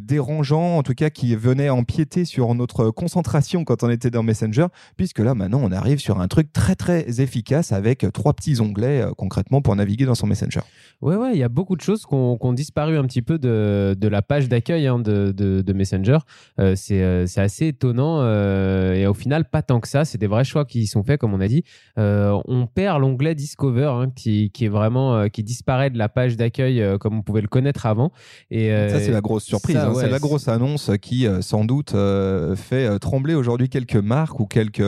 en 0.57 0.83
tout 0.83 0.93
cas 0.93 1.09
qui 1.09 1.35
venaient 1.35 1.69
empiéter 1.69 2.25
sur 2.25 2.53
notre 2.55 2.89
concentration 2.91 3.63
quand 3.63 3.83
on 3.83 3.89
était 3.89 4.09
dans 4.09 4.23
Messenger, 4.23 4.67
puisque 4.97 5.19
là 5.19 5.33
maintenant 5.35 5.61
on 5.63 5.71
arrive 5.71 5.99
sur 5.99 6.19
un 6.19 6.27
truc 6.27 6.51
très 6.53 6.75
très 6.75 7.21
efficace 7.21 7.71
avec 7.71 8.05
trois 8.13 8.33
petits 8.33 8.59
onglets 8.61 9.01
euh, 9.01 9.11
concrètement 9.17 9.61
pour 9.61 9.75
naviguer 9.75 10.05
dans 10.05 10.15
son 10.15 10.27
Messenger. 10.27 10.61
Ouais, 11.01 11.15
ouais, 11.15 11.31
il 11.33 11.39
y 11.39 11.43
a 11.43 11.49
beaucoup 11.49 11.75
de 11.75 11.81
choses 11.81 12.05
qui 12.05 12.13
ont, 12.13 12.37
ont 12.39 12.53
disparu 12.53 12.97
un 12.97 13.03
petit 13.05 13.21
peu 13.21 13.39
de, 13.39 13.95
de 13.99 14.07
la 14.07 14.21
page 14.21 14.47
d'accueil 14.49 14.87
hein, 14.87 14.99
de, 14.99 15.31
de, 15.35 15.61
de 15.61 15.73
Messenger. 15.73 16.19
Euh, 16.59 16.75
c'est 16.75 17.01
euh, 17.01 17.25
assez 17.37 17.67
étonnant 17.67 18.19
euh, 18.21 18.93
et 18.93 19.07
au 19.07 19.13
final, 19.13 19.45
pas 19.49 19.61
tant 19.63 19.79
que 19.79 19.87
ça. 19.87 20.05
C'est 20.05 20.17
des 20.19 20.27
vrais 20.27 20.43
choix 20.43 20.65
qui 20.65 20.85
sont 20.87 21.03
faits, 21.03 21.19
comme 21.19 21.33
on 21.33 21.41
a 21.41 21.47
dit. 21.47 21.63
On 21.97 22.67
perd 22.73 23.01
l'onglet 23.01 23.33
Discover 23.35 23.85
hein, 23.85 24.11
qui, 24.15 24.51
qui 24.51 24.65
est 24.65 24.69
vraiment 24.69 25.27
qui 25.29 25.43
disparaît 25.43 25.89
de 25.89 25.97
la 25.97 26.09
page 26.09 26.37
d'accueil 26.37 26.83
comme 26.99 27.17
on 27.17 27.21
pouvait 27.21 27.41
le 27.41 27.47
connaître 27.47 27.85
avant. 27.85 28.11
Et 28.49 28.69
Ça, 28.89 28.99
c'est 28.99 29.11
la 29.11 29.21
grosse 29.21 29.43
surprise. 29.45 29.75
ça, 29.75 29.87
hein. 29.87 29.93
ouais, 29.93 30.01
c'est 30.01 30.09
la 30.09 30.17
c'est- 30.17 30.21
grosse 30.31 30.47
annonce 30.47 30.91
qui, 31.01 31.27
euh, 31.27 31.41
sans 31.41 31.65
doute, 31.65 31.93
euh, 31.93 32.55
fait 32.55 32.85
euh, 32.85 32.99
trembler 32.99 33.35
aujourd'hui 33.35 33.67
quelques 33.67 33.97
marques 33.97 34.39
ou 34.39 34.45
quelques 34.45 34.81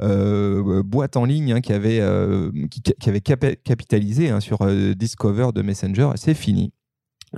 boîtes 0.00 1.18
en 1.18 1.26
ligne 1.26 1.52
hein, 1.52 1.60
qui 1.60 1.74
avaient, 1.74 2.02
qui, 2.70 3.08
avaient 3.08 3.20
capitalisé 3.20 4.30
hein, 4.30 4.40
sur 4.40 4.58
Discover 4.96 5.48
de 5.54 5.60
Messenger. 5.60 6.12
C'est 6.16 6.34
fini. 6.34 6.72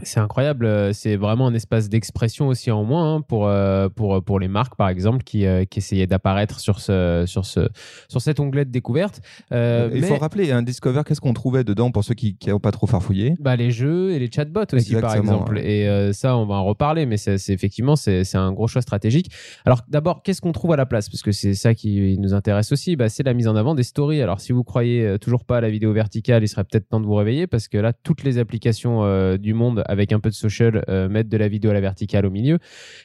C'est 0.02 0.20
incroyable, 0.20 0.66
euh, 0.66 0.92
c'est 0.92 1.16
vraiment 1.16 1.46
un 1.46 1.54
espace 1.54 1.88
d'expression 1.88 2.48
aussi 2.48 2.70
en 2.70 2.84
moins 2.84 3.16
hein, 3.16 3.20
pour, 3.20 3.46
euh, 3.48 3.88
pour, 3.88 4.22
pour 4.22 4.38
les 4.38 4.48
marques 4.48 4.76
par 4.76 4.88
exemple 4.88 5.24
qui, 5.24 5.46
euh, 5.46 5.64
qui 5.64 5.80
essayaient 5.80 6.06
d'apparaître 6.06 6.60
sur, 6.60 6.80
ce, 6.80 7.24
sur, 7.26 7.44
ce, 7.44 7.68
sur 8.08 8.20
cet 8.20 8.40
onglet 8.40 8.64
de 8.64 8.70
découverte. 8.70 9.20
Euh, 9.52 9.90
Il 9.92 10.00
mais- 10.02 10.06
faut 10.06 10.16
rappeler, 10.16 10.52
un 10.52 10.62
Discover, 10.62 11.02
qu'est-ce 11.06 11.20
qu'on 11.20 11.34
trouvait 11.34 11.64
dedans 11.64 11.90
pour 11.90 12.04
ceux 12.04 12.14
qui 12.14 12.36
n'ont 12.46 12.60
pas 12.60 12.70
trop 12.70 12.86
farfouillé? 12.86 13.34
Bah, 13.40 13.56
les 13.56 13.70
jeux 13.70 14.12
et 14.12 14.18
les 14.18 14.30
chatbots 14.30 14.64
aussi, 14.72 14.94
par 14.96 15.14
exemple. 15.16 15.58
Et 15.58 15.88
euh, 15.88 16.12
ça, 16.12 16.36
on 16.36 16.46
va 16.46 16.56
en 16.56 16.64
reparler, 16.64 17.06
mais 17.06 17.16
c'est 17.16 17.36
effectivement, 17.48 17.96
c'est 17.96 18.24
c'est 18.24 18.38
un 18.38 18.52
gros 18.52 18.66
choix 18.68 18.82
stratégique. 18.82 19.30
Alors, 19.64 19.82
d'abord, 19.88 20.22
qu'est-ce 20.22 20.40
qu'on 20.40 20.52
trouve 20.52 20.72
à 20.72 20.76
la 20.76 20.86
place? 20.86 21.08
Parce 21.08 21.22
que 21.22 21.32
c'est 21.32 21.54
ça 21.54 21.74
qui 21.74 22.16
nous 22.18 22.34
intéresse 22.34 22.72
aussi. 22.72 22.96
Bah, 22.96 23.08
c'est 23.08 23.22
la 23.22 23.34
mise 23.34 23.48
en 23.48 23.56
avant 23.56 23.74
des 23.74 23.82
stories. 23.82 24.20
Alors, 24.22 24.40
si 24.40 24.52
vous 24.52 24.64
croyez 24.64 25.04
euh, 25.04 25.18
toujours 25.18 25.44
pas 25.44 25.58
à 25.58 25.60
la 25.60 25.70
vidéo 25.70 25.92
verticale, 25.92 26.42
il 26.42 26.48
serait 26.48 26.64
peut-être 26.64 26.88
temps 26.88 27.00
de 27.00 27.06
vous 27.06 27.14
réveiller 27.14 27.46
parce 27.46 27.68
que 27.68 27.78
là, 27.78 27.92
toutes 27.92 28.22
les 28.24 28.38
applications 28.38 29.04
euh, 29.04 29.36
du 29.36 29.54
monde 29.54 29.82
avec 29.88 30.12
un 30.12 30.20
peu 30.20 30.28
de 30.28 30.34
social, 30.34 30.84
mettre 31.10 31.28
de 31.28 31.36
la 31.36 31.48
vidéo 31.48 31.70
à 31.70 31.74
la 31.74 31.80
verticale 31.80 32.26
au 32.26 32.30
milieu. 32.30 32.58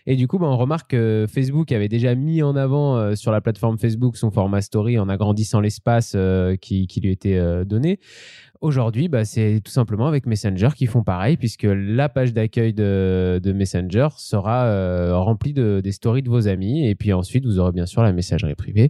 Et 0.05 0.15
du 0.15 0.27
coup, 0.27 0.37
bah, 0.37 0.47
on 0.47 0.57
remarque 0.57 0.91
que 0.91 1.25
Facebook 1.29 1.71
avait 1.71 1.87
déjà 1.87 2.15
mis 2.15 2.43
en 2.43 2.55
avant 2.55 3.15
sur 3.15 3.31
la 3.31 3.41
plateforme 3.41 3.77
Facebook 3.77 4.17
son 4.17 4.31
format 4.31 4.61
story 4.61 4.99
en 4.99 5.09
agrandissant 5.09 5.59
l'espace 5.59 6.15
qui, 6.61 6.87
lui 7.01 7.11
était 7.11 7.65
donné. 7.65 7.99
Aujourd'hui, 8.63 9.09
bah, 9.09 9.25
c'est 9.25 9.59
tout 9.61 9.73
simplement 9.73 10.07
avec 10.07 10.25
Messenger 10.25 10.69
qui 10.73 10.85
font 10.85 11.03
pareil, 11.03 11.35
puisque 11.35 11.67
la 11.69 12.07
page 12.07 12.33
d'accueil 12.33 12.73
de, 12.73 13.51
Messenger 13.53 14.07
sera 14.15 14.67
euh, 14.67 15.17
remplie 15.17 15.51
de, 15.51 15.81
des 15.83 15.91
stories 15.91 16.21
de 16.21 16.29
vos 16.29 16.47
amis. 16.47 16.87
Et 16.87 16.95
puis 16.95 17.11
ensuite, 17.11 17.45
vous 17.45 17.59
aurez 17.59 17.73
bien 17.73 17.85
sûr 17.85 18.03
la 18.03 18.13
messagerie 18.13 18.55
privée. 18.55 18.89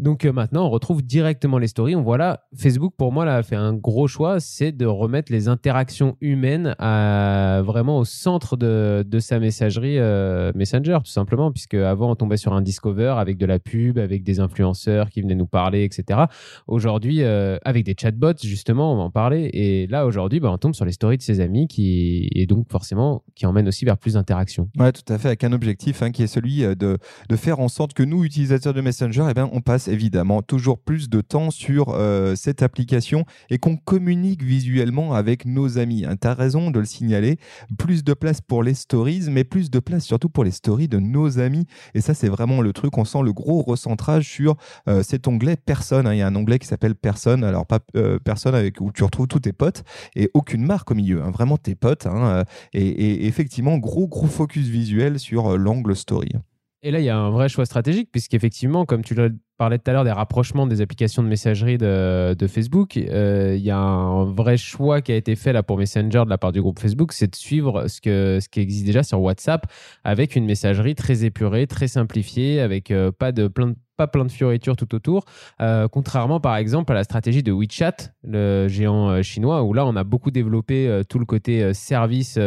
Donc 0.00 0.24
euh, 0.24 0.32
maintenant, 0.32 0.64
on 0.64 0.70
retrouve 0.70 1.02
directement 1.02 1.58
les 1.58 1.66
stories. 1.66 1.94
On 1.94 2.02
voit 2.02 2.16
là, 2.16 2.46
Facebook, 2.56 2.94
pour 2.96 3.12
moi, 3.12 3.26
là, 3.26 3.36
a 3.36 3.42
fait 3.42 3.56
un 3.56 3.74
gros 3.74 4.08
choix, 4.08 4.40
c'est 4.40 4.72
de 4.72 4.86
remettre 4.86 5.30
les 5.30 5.48
interactions 5.48 6.16
humaines 6.22 6.74
vraiment 6.78 7.98
au 7.98 8.04
centre 8.06 8.56
de, 8.56 9.04
sa 9.20 9.38
messagerie 9.38 9.98
euh, 9.98 10.52
Messenger, 10.54 10.98
tout 11.04 11.10
simplement, 11.10 11.52
puisque 11.52 11.74
avant, 11.74 12.10
on 12.10 12.14
tombait 12.14 12.38
sur 12.38 12.54
un 12.54 12.62
Discover 12.62 13.14
avec 13.18 13.36
de 13.36 13.44
la 13.44 13.58
pub, 13.58 13.98
avec 13.98 14.22
des 14.22 14.40
influenceurs 14.40 15.10
qui 15.10 15.20
venaient 15.20 15.34
nous 15.34 15.46
parler, 15.46 15.84
etc. 15.84 16.20
Aujourd'hui, 16.66 17.22
euh, 17.22 17.58
avec 17.64 17.84
des 17.84 17.94
chatbots, 17.98 18.38
justement, 18.42 18.94
on 18.94 18.96
va 18.96 19.02
en 19.02 19.10
parler. 19.10 19.50
Et 19.52 19.86
là, 19.86 20.06
aujourd'hui, 20.06 20.40
bah, 20.40 20.50
on 20.50 20.56
tombe 20.56 20.74
sur 20.74 20.86
les 20.86 20.92
stories 20.92 21.18
de 21.18 21.22
ses 21.22 21.40
amis 21.40 21.68
qui, 21.68 22.28
et 22.32 22.46
donc 22.46 22.70
forcément, 22.70 23.22
qui 23.34 23.44
emmènent 23.44 23.68
aussi 23.68 23.84
vers 23.84 23.98
plus 23.98 24.14
d'interactions. 24.14 24.70
Ouais, 24.78 24.92
tout 24.92 25.12
à 25.12 25.18
fait, 25.18 25.28
avec 25.28 25.44
un 25.44 25.52
objectif 25.52 26.02
hein, 26.02 26.10
qui 26.10 26.22
est 26.22 26.26
celui 26.26 26.62
de, 26.62 26.98
faire 27.36 27.60
en 27.60 27.68
sorte 27.68 27.92
que 27.92 28.02
nous, 28.02 28.24
utilisateurs 28.24 28.72
de 28.72 28.80
Messenger, 28.80 29.26
eh 29.30 29.34
ben, 29.34 29.48
on 29.52 29.60
passe 29.60 29.89
évidemment 29.90 30.42
toujours 30.42 30.78
plus 30.78 31.08
de 31.08 31.20
temps 31.20 31.50
sur 31.50 31.90
euh, 31.90 32.34
cette 32.34 32.62
application 32.62 33.24
et 33.50 33.58
qu'on 33.58 33.76
communique 33.76 34.42
visuellement 34.42 35.14
avec 35.14 35.44
nos 35.44 35.78
amis. 35.78 36.04
Hein, 36.04 36.16
tu 36.20 36.26
as 36.26 36.34
raison 36.34 36.70
de 36.70 36.78
le 36.78 36.84
signaler. 36.84 37.38
Plus 37.78 38.04
de 38.04 38.14
place 38.14 38.40
pour 38.40 38.62
les 38.62 38.74
stories, 38.74 39.26
mais 39.30 39.44
plus 39.44 39.70
de 39.70 39.78
place 39.78 40.04
surtout 40.04 40.28
pour 40.28 40.44
les 40.44 40.50
stories 40.50 40.88
de 40.88 40.98
nos 40.98 41.38
amis. 41.38 41.66
Et 41.94 42.00
ça, 42.00 42.14
c'est 42.14 42.28
vraiment 42.28 42.60
le 42.60 42.72
truc. 42.72 42.96
On 42.98 43.04
sent 43.04 43.22
le 43.22 43.32
gros 43.32 43.62
recentrage 43.62 44.28
sur 44.28 44.56
euh, 44.88 45.02
cet 45.02 45.28
onglet 45.28 45.56
personne. 45.56 46.06
Hein. 46.06 46.14
Il 46.14 46.18
y 46.18 46.22
a 46.22 46.26
un 46.26 46.36
onglet 46.36 46.58
qui 46.58 46.66
s'appelle 46.66 46.94
personne. 46.94 47.44
Alors, 47.44 47.66
pas 47.66 47.80
euh, 47.96 48.18
personne 48.18 48.54
avec 48.54 48.80
où 48.80 48.92
tu 48.92 49.04
retrouves 49.04 49.28
tous 49.28 49.40
tes 49.40 49.52
potes 49.52 49.84
et 50.16 50.30
aucune 50.34 50.64
marque 50.64 50.90
au 50.90 50.94
milieu. 50.94 51.22
Hein. 51.22 51.30
Vraiment 51.30 51.56
tes 51.56 51.74
potes. 51.74 52.06
Et, 52.72 52.86
et, 52.86 53.26
effectivement, 53.26 53.78
gros, 53.78 54.08
gros 54.08 54.26
focus 54.26 54.66
visuel 54.66 55.18
sur 55.18 55.58
l'angle 55.58 55.96
story. 55.96 56.30
Et 56.82 56.90
là, 56.90 57.00
il 57.00 57.04
y 57.04 57.10
a 57.10 57.16
un 57.16 57.30
vrai 57.30 57.48
choix 57.48 57.66
stratégique, 57.66 58.10
puisqu'effectivement, 58.10 58.86
comme 58.86 59.04
tu 59.04 59.14
le 59.14 59.36
parlais 59.60 59.76
tout 59.76 59.90
à 59.90 59.92
l'heure 59.92 60.04
des 60.04 60.10
rapprochements 60.10 60.66
des 60.66 60.80
applications 60.80 61.22
de 61.22 61.28
messagerie 61.28 61.76
de, 61.76 62.46
Facebook, 62.48 62.96
euh, 62.96 63.54
il 63.58 63.62
y 63.62 63.70
a 63.70 63.76
un 63.76 64.24
vrai 64.24 64.56
choix 64.56 65.02
qui 65.02 65.12
a 65.12 65.16
été 65.16 65.36
fait 65.36 65.52
là 65.52 65.62
pour 65.62 65.76
Messenger 65.76 66.22
de 66.24 66.30
la 66.30 66.38
part 66.38 66.50
du 66.50 66.62
groupe 66.62 66.78
Facebook, 66.78 67.12
c'est 67.12 67.30
de 67.30 67.36
suivre 67.36 67.86
ce, 67.86 68.00
que, 68.00 68.38
ce 68.40 68.48
qui 68.48 68.60
existe 68.60 68.86
déjà 68.86 69.02
sur 69.02 69.20
WhatsApp 69.20 69.66
avec 70.02 70.34
une 70.34 70.46
messagerie 70.46 70.94
très 70.94 71.26
épurée, 71.26 71.66
très 71.66 71.88
simplifiée, 71.88 72.58
avec 72.60 72.90
euh, 72.90 73.12
pas 73.12 73.32
de 73.32 73.48
plein 73.48 73.66
de 73.66 73.76
pas 74.00 74.06
plein 74.06 74.24
de 74.24 74.32
fioritures 74.32 74.76
tout 74.76 74.94
autour, 74.94 75.26
euh, 75.60 75.86
contrairement 75.86 76.40
par 76.40 76.56
exemple 76.56 76.90
à 76.92 76.94
la 76.94 77.04
stratégie 77.04 77.42
de 77.42 77.52
WeChat, 77.52 78.14
le 78.24 78.66
géant 78.66 79.10
euh, 79.10 79.20
chinois, 79.20 79.62
où 79.62 79.74
là 79.74 79.84
on 79.84 79.94
a 79.94 80.04
beaucoup 80.04 80.30
développé 80.30 80.88
euh, 80.88 81.02
tout 81.04 81.18
le 81.18 81.26
côté 81.26 81.74
service 81.74 82.38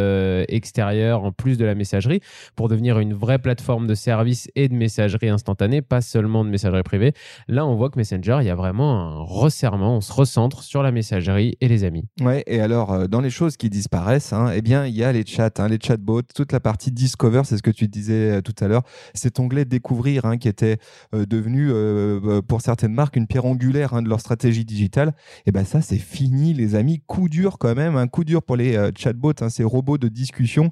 extérieur 0.48 1.24
en 1.24 1.32
plus 1.32 1.60
de 1.60 1.66
la 1.66 1.76
messagerie 1.76 2.22
pour 2.56 2.70
devenir 2.70 2.98
une 2.98 3.14
vraie 3.14 3.38
plateforme 3.38 3.86
de 3.86 3.94
service 3.94 4.50
et 4.56 4.68
de 4.68 4.74
messagerie 4.74 5.30
instantanée, 5.30 5.84
pas 5.84 6.02
seulement 6.02 6.44
de 6.44 6.50
messagerie 6.50 6.82
privée. 6.82 7.14
Là 7.48 7.68
on 7.68 7.76
voit 7.76 7.92
que 7.92 8.00
Messenger, 8.00 8.40
il 8.42 8.48
y 8.48 8.50
a 8.50 8.56
vraiment 8.56 9.00
un 9.00 9.24
resserrement, 9.24 9.98
on 9.98 10.02
se 10.02 10.12
recentre 10.12 10.64
sur 10.64 10.82
la 10.82 10.92
messagerie 10.92 11.56
et 11.62 11.68
les 11.68 11.84
amis. 11.84 12.06
Ouais, 12.20 12.44
et 12.48 12.62
alors 12.62 13.08
dans 13.08 13.22
les 13.22 13.30
choses 13.30 13.58
qui 13.58 13.70
disparaissent, 13.70 14.34
hein, 14.34 14.52
eh 14.56 14.64
bien 14.64 14.88
il 14.88 14.96
y 14.96 15.04
a 15.04 15.12
les 15.12 15.24
chats, 15.24 15.52
hein, 15.60 15.68
les 15.68 15.80
chatbots, 15.80 16.24
toute 16.34 16.52
la 16.52 16.60
partie 16.60 16.92
Discover, 16.92 17.42
c'est 17.44 17.58
ce 17.58 17.64
que 17.64 17.70
tu 17.70 17.88
disais 17.88 18.42
tout 18.42 18.56
à 18.60 18.68
l'heure, 18.68 18.84
cet 19.14 19.40
onglet 19.40 19.66
découvrir 19.66 20.26
hein, 20.26 20.38
qui 20.38 20.48
était 20.48 20.78
de 21.14 21.43
devenu 21.44 21.70
euh, 21.70 22.20
euh, 22.24 22.42
pour 22.42 22.62
certaines 22.62 22.94
marques 22.94 23.18
une 23.18 23.28
pierre 23.28 23.46
angulaire 23.46 23.94
hein, 23.94 24.02
de 24.02 24.10
leur 24.10 24.20
stratégie 24.20 24.64
digitale. 24.64 25.14
Et 25.46 25.52
ben 25.52 25.66
ça, 25.66 25.82
c'est 25.82 25.98
fini, 25.98 26.54
les 26.54 26.76
amis. 26.76 27.02
Coup 27.06 27.28
dur 27.28 27.58
quand 27.60 27.76
même, 27.76 27.98
un 27.98 28.08
coup 28.08 28.24
dur 28.24 28.42
pour 28.42 28.56
les 28.56 28.76
euh, 28.76 28.92
chatbots, 28.96 29.34
hein, 29.42 29.50
ces 29.50 29.64
robots 29.64 29.98
de 29.98 30.08
discussion 30.08 30.72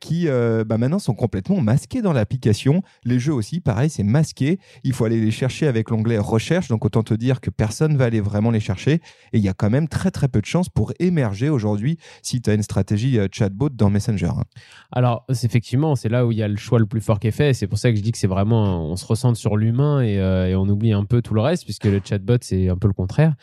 qui 0.00 0.26
bah, 0.26 0.78
maintenant 0.78 0.98
sont 0.98 1.14
complètement 1.14 1.60
masqués 1.60 2.02
dans 2.02 2.12
l'application. 2.12 2.82
Les 3.04 3.18
jeux 3.18 3.32
aussi, 3.32 3.60
pareil, 3.60 3.88
c'est 3.88 4.02
masqué. 4.02 4.58
Il 4.84 4.92
faut 4.92 5.04
aller 5.04 5.20
les 5.20 5.30
chercher 5.30 5.66
avec 5.66 5.90
l'onglet 5.90 6.18
recherche. 6.18 6.68
Donc 6.68 6.84
autant 6.84 7.02
te 7.02 7.14
dire 7.14 7.40
que 7.40 7.50
personne 7.50 7.96
va 7.96 8.04
aller 8.04 8.20
vraiment 8.20 8.50
les 8.50 8.60
chercher. 8.60 8.94
Et 9.32 9.38
il 9.38 9.40
y 9.40 9.48
a 9.48 9.54
quand 9.54 9.70
même 9.70 9.88
très 9.88 10.10
très 10.10 10.28
peu 10.28 10.40
de 10.40 10.46
chances 10.46 10.68
pour 10.68 10.92
émerger 10.98 11.48
aujourd'hui 11.48 11.98
si 12.22 12.40
tu 12.40 12.50
as 12.50 12.54
une 12.54 12.62
stratégie 12.62 13.18
chatbot 13.32 13.70
dans 13.70 13.90
Messenger. 13.90 14.26
Hein. 14.26 14.44
Alors 14.92 15.24
effectivement, 15.42 15.96
c'est 15.96 16.08
là 16.08 16.26
où 16.26 16.32
il 16.32 16.38
y 16.38 16.42
a 16.42 16.48
le 16.48 16.56
choix 16.56 16.78
le 16.78 16.86
plus 16.86 17.00
fort 17.00 17.18
qui 17.18 17.28
est 17.28 17.32
fait. 17.32 17.54
C'est 17.54 17.66
pour 17.66 17.78
ça 17.78 17.90
que 17.90 17.96
je 17.96 18.02
dis 18.02 18.12
que 18.12 18.18
c'est 18.18 18.26
vraiment, 18.26 18.90
on 18.90 18.96
se 18.96 19.06
ressent 19.06 19.34
sur 19.34 19.56
l'humain 19.56 19.85
euh, 20.00 20.46
et, 20.46 20.54
on 20.54 20.68
oublie 20.68 20.92
un 20.92 21.04
peu 21.04 21.22
tout 21.22 21.34
le 21.34 21.40
reste 21.40 21.64
puisque 21.64 21.84
le 21.84 22.00
chatbot 22.04 22.38
c'est 22.40 22.68
un 22.68 22.76
peu 22.76 22.88
le 22.88 22.92
contraire. 22.92 23.34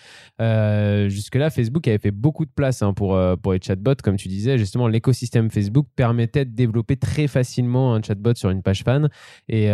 Euh, 0.42 1.10
jusque-là, 1.10 1.50
Facebook 1.50 1.88
avait 1.88 1.98
fait 1.98 2.12
beaucoup 2.12 2.46
de 2.46 2.52
place 2.52 2.82
hein, 2.82 2.94
pour, 2.94 3.16
euh, 3.16 3.36
pour 3.36 3.54
les 3.54 3.60
chatbots, 3.62 3.96
comme 4.04 4.18
tu 4.18 4.28
disais. 4.28 4.58
Justement, 4.58 4.88
l'écosystème 4.88 5.50
Facebook 5.50 5.88
permettait 5.96 6.46
de 6.46 6.52
développer 6.52 6.98
très 6.98 7.28
facilement 7.28 7.96
un 7.96 8.02
chatbot 8.02 8.36
sur 8.36 8.50
une 8.50 8.62
page 8.62 8.84
fan 8.84 9.10
et, 9.50 9.68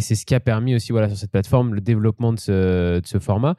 c'est 0.00 0.14
ce 0.14 0.24
qui 0.24 0.34
a 0.34 0.40
permis 0.40 0.74
aussi 0.74 0.92
voilà, 0.92 1.08
sur 1.08 1.18
cette 1.18 1.32
plateforme 1.32 1.74
le 1.74 1.80
développement 1.80 2.32
de 2.32 2.38
ce 2.38 3.18
format. 3.20 3.56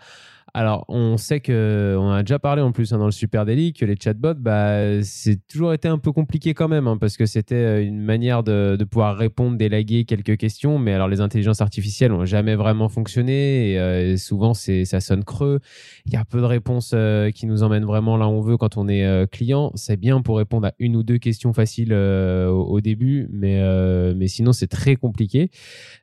Alors, 0.54 0.86
on 0.88 1.18
sait 1.18 1.40
que, 1.40 1.96
on 2.00 2.10
a 2.10 2.24
déjà 2.24 2.40
parlé 2.40 2.62
en 2.62 2.72
plus 2.72 2.94
hein, 2.94 2.98
dans 2.98 3.06
le 3.06 3.12
Super 3.12 3.46
Daily, 3.46 3.74
que 3.74 3.86
les 3.86 3.96
chatbots, 4.02 4.36
bah, 4.36 5.04
c'est 5.04 5.46
toujours 5.48 5.74
été 5.74 5.88
un 5.88 5.98
peu 5.98 6.12
compliqué 6.12 6.54
quand 6.54 6.68
même, 6.68 6.88
hein, 6.88 6.98
parce 6.98 7.18
que 7.18 7.26
c'était 7.26 7.56
euh, 7.56 7.84
une 7.84 8.00
manière 8.00 8.44
de, 8.44 8.78
pouvoir 8.90 9.18
répondre, 9.18 9.58
d'élaguer 9.58 10.06
quelques 10.06 10.38
questions, 10.38 10.80
mais 10.80 10.94
alors 10.94 11.10
les 11.10 11.22
intelligences 11.22 11.62
artificielles 11.62 12.12
n'ont 12.12 12.26
jamais 12.26 12.56
vraiment 12.56 12.90
fonctionné, 12.90 13.72
et, 13.72 13.80
euh, 13.80 14.18
souvent 14.18 14.54
ça 14.54 15.00
sonne 15.00 15.24
creux. 15.24 15.60
Il 16.06 16.14
y 16.14 16.16
a 16.16 16.24
peu 16.24 16.40
de 16.40 16.46
réponses 16.46 16.92
euh, 16.94 17.30
qui 17.32 17.46
nous 17.46 17.64
emmènent 17.64 17.86
vraiment 17.86 18.18
là 18.18 18.28
où 18.28 18.32
on 18.32 18.42
veut 18.42 18.58
quand 18.58 18.78
on 18.78 18.88
est 18.88 19.30
client. 19.32 19.72
C'est 19.76 19.98
bien 19.98 20.22
pour 20.22 20.38
répondre 20.38 20.68
à 20.68 20.74
une 20.80 20.96
ou 20.96 21.04
deux 21.04 21.18
questions 21.18 21.54
faciles 21.54 21.94
au, 21.94 22.82
début, 22.82 23.28
mais, 23.32 23.62
mais 24.14 24.28
sinon 24.28 24.54
c'est 24.54 24.68
très 24.68 24.96
compliqué. 24.96 25.50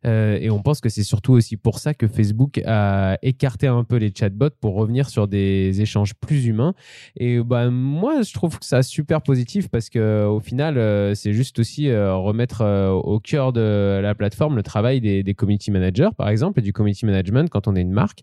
et 0.05 0.51
on 0.51 0.61
pense 0.63 0.81
que 0.81 0.89
c'est 0.89 1.03
surtout 1.03 1.33
aussi 1.33 1.57
pour 1.57 1.79
ça 1.79 1.95
que 1.95 2.07
Facebook 2.07 2.61
a 2.67 3.19
écarté 3.23 3.67
un 3.67 3.85
peu 3.85 3.97
les 3.97 4.13
chatbots 4.15 4.44
pour 4.51 4.75
revenir 4.75 5.09
sur 5.09 5.27
des 5.27 5.81
échanges 5.81 6.15
plus 6.15 6.47
humains. 6.47 6.75
Et 7.17 7.41
bah, 7.43 7.71
moi, 7.71 8.23
je 8.23 8.33
trouve 8.33 8.59
que 8.59 8.65
ça 8.65 8.83
super 8.83 9.23
positif 9.23 9.69
parce 9.69 9.91
que 9.91 10.27
au 10.27 10.41
final, 10.41 10.79
euh, 10.79 11.15
c'est 11.15 11.33
juste 11.33 11.59
aussi 11.59 11.89
euh, 11.89 12.15
remettre 12.15 12.63
euh, 12.63 12.91
au 12.91 13.19
cœur 13.19 13.53
de 13.53 14.01
la 14.01 14.15
plateforme 14.15 14.57
le 14.57 14.63
travail 14.63 15.01
des, 15.01 15.23
des, 15.23 15.35
community 15.35 15.71
managers, 15.71 16.11
par 16.17 16.29
exemple, 16.29 16.61
et 16.61 16.63
du 16.63 16.73
community 16.73 17.07
management 17.07 17.49
quand 17.51 17.67
on 17.67 17.75
est 17.75 17.81
une 17.81 17.93
marque. 17.93 18.21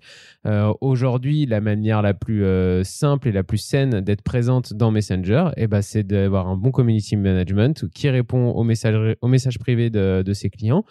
Aujourd'hui, 0.80 1.46
la 1.46 1.62
manière 1.62 2.02
la 2.02 2.14
plus 2.14 2.44
simple 2.84 3.28
et 3.28 3.32
la 3.32 3.44
plus 3.44 3.58
saine 3.58 4.02
d'être 4.02 4.22
présente 4.22 4.74
dans 4.74 4.92
Messenger, 4.92 5.50
et 5.56 5.64
eh 5.64 5.68
ben 5.68 5.82
c'est 5.82 6.04
d'avoir 6.04 6.48
un 6.48 6.56
bon 6.56 6.72
community 6.72 7.16
management 7.16 7.88
qui 7.94 8.10
répond 8.10 8.52
aux 8.52 8.64
messages, 8.64 9.16
aux 9.22 9.28
messages 9.28 9.60
privés 9.60 9.90
de, 9.90 10.24
de 10.26 10.34
ses 10.34 10.50
clients 10.50 10.84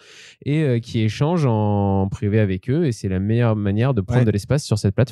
et 0.45 0.79
qui 0.81 1.01
échange 1.01 1.45
en 1.45 2.07
privé 2.09 2.39
avec 2.39 2.69
eux. 2.69 2.85
Et 2.85 2.91
c'est 2.91 3.09
la 3.09 3.19
meilleure 3.19 3.55
manière 3.55 3.93
de 3.93 4.01
prendre 4.01 4.25
de 4.25 4.31
l'espace 4.31 4.63
sur 4.63 4.77
cette 4.77 4.95
plateforme. 4.95 5.10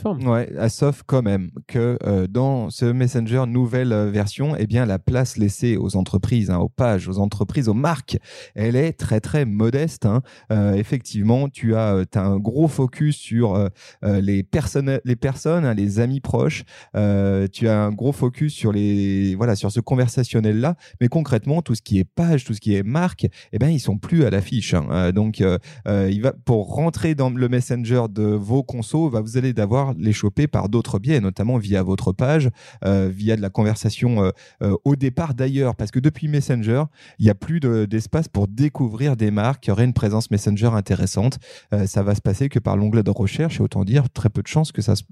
Sauf 0.70 1.04
quand 1.06 1.22
même 1.22 1.52
que 1.68 1.98
euh, 2.06 2.28
dans 2.28 2.70
ce 2.70 2.86
Messenger 2.86 3.46
nouvelle 3.48 3.92
euh, 3.92 4.10
version, 4.10 4.56
eh 4.58 4.68
bien 4.68 4.86
la 4.86 5.00
place 5.00 5.38
laissée 5.38 5.78
aux 5.78 5.96
entreprises, 5.96 6.50
hein, 6.50 6.58
aux 6.58 6.70
pages, 6.70 7.08
aux 7.08 7.20
entreprises, 7.20 7.68
aux 7.68 7.74
marques, 7.74 8.18
elle 8.56 8.76
est 8.76 8.94
très 8.94 9.20
très 9.20 9.46
modeste. 9.46 10.06
Hein. 10.06 10.22
Euh, 10.52 10.74
effectivement, 10.74 11.50
tu 11.50 11.76
as, 11.76 12.06
un 12.16 12.38
gros 12.38 12.68
focus 12.68 13.18
sur 13.18 13.70
les 14.04 14.44
personnes, 14.44 15.00
les 15.06 15.16
personnes, 15.16 15.66
hein, 15.66 15.74
les 15.74 16.00
amis 16.00 16.20
proches. 16.20 16.64
tu 16.94 17.68
as 17.68 17.80
un 17.80 17.92
gros 17.92 18.12
focus 18.12 18.54
sur 18.54 18.72
les 18.72 19.36
voilà 19.36 19.56
sur 19.56 19.72
ce 19.72 19.80
conversationnel 19.80 20.60
là. 20.60 20.76
Mais 21.02 21.08
concrètement, 21.08 21.62
tout 21.62 21.76
ce 21.76 21.82
qui 21.82 22.00
est 22.00 22.04
page, 22.04 22.44
tout 22.44 22.54
ce 22.54 22.60
qui 22.60 22.76
est 22.76 22.84
marque, 22.84 23.28
eh 23.52 23.60
ben 23.60 23.70
ils 23.70 23.80
sont 23.80 23.98
plus 23.98 24.26
à 24.26 24.30
l'affiche. 24.30 24.76
donc, 25.14 25.40
il 25.40 26.22
va 26.22 26.34
pour 26.46 26.74
rentrer 26.76 27.16
dans 27.16 27.30
le 27.30 27.50
Messenger 27.50 28.04
de 28.10 28.24
vos 28.24 28.64
consos, 28.64 29.10
va 29.10 29.22
vous 29.22 29.38
allez 29.38 29.54
d'avoir 29.54 29.89
les 29.98 30.14
choper 30.14 30.48
par 30.48 30.70
d'autres 30.70 31.00
biais, 31.00 31.20
notamment 31.20 31.58
via 31.58 31.84
votre 31.84 32.12
page, 32.12 32.50
euh, 32.86 33.10
via 33.12 33.36
de 33.36 33.42
la 33.42 33.50
conversation 33.50 34.24
euh, 34.24 34.32
euh, 34.62 34.76
au 34.86 34.96
départ 34.96 35.34
d'ailleurs, 35.34 35.76
parce 35.76 35.92
que 35.92 36.00
depuis 36.00 36.28
Messenger, 36.28 36.84
il 37.18 37.26
n'y 37.26 37.32
a 37.32 37.36
plus 37.36 37.60
d'espace 37.60 38.28
pour 38.28 38.48
découvrir 38.48 39.16
des 39.16 39.32
marques 39.32 39.64
qui 39.64 39.72
auraient 39.72 39.86
une 39.86 39.94
présence 39.94 40.32
Messenger 40.32 40.72
intéressante. 40.74 41.40
ça 41.86 42.04
va 42.04 42.16
se 42.16 42.22
passer 42.22 42.50
que 42.50 42.60
par 42.60 42.78
l'onglet 42.78 43.04
de 43.04 43.10
recherche, 43.10 43.60
et 43.60 43.64
autant 43.64 43.84
dire 43.84 44.10
très 44.10 44.30
peu 44.30 44.42
de 44.42 44.48
chances 44.48 44.72
que 44.72 44.82
ça 44.82 44.96
se, 44.96 45.04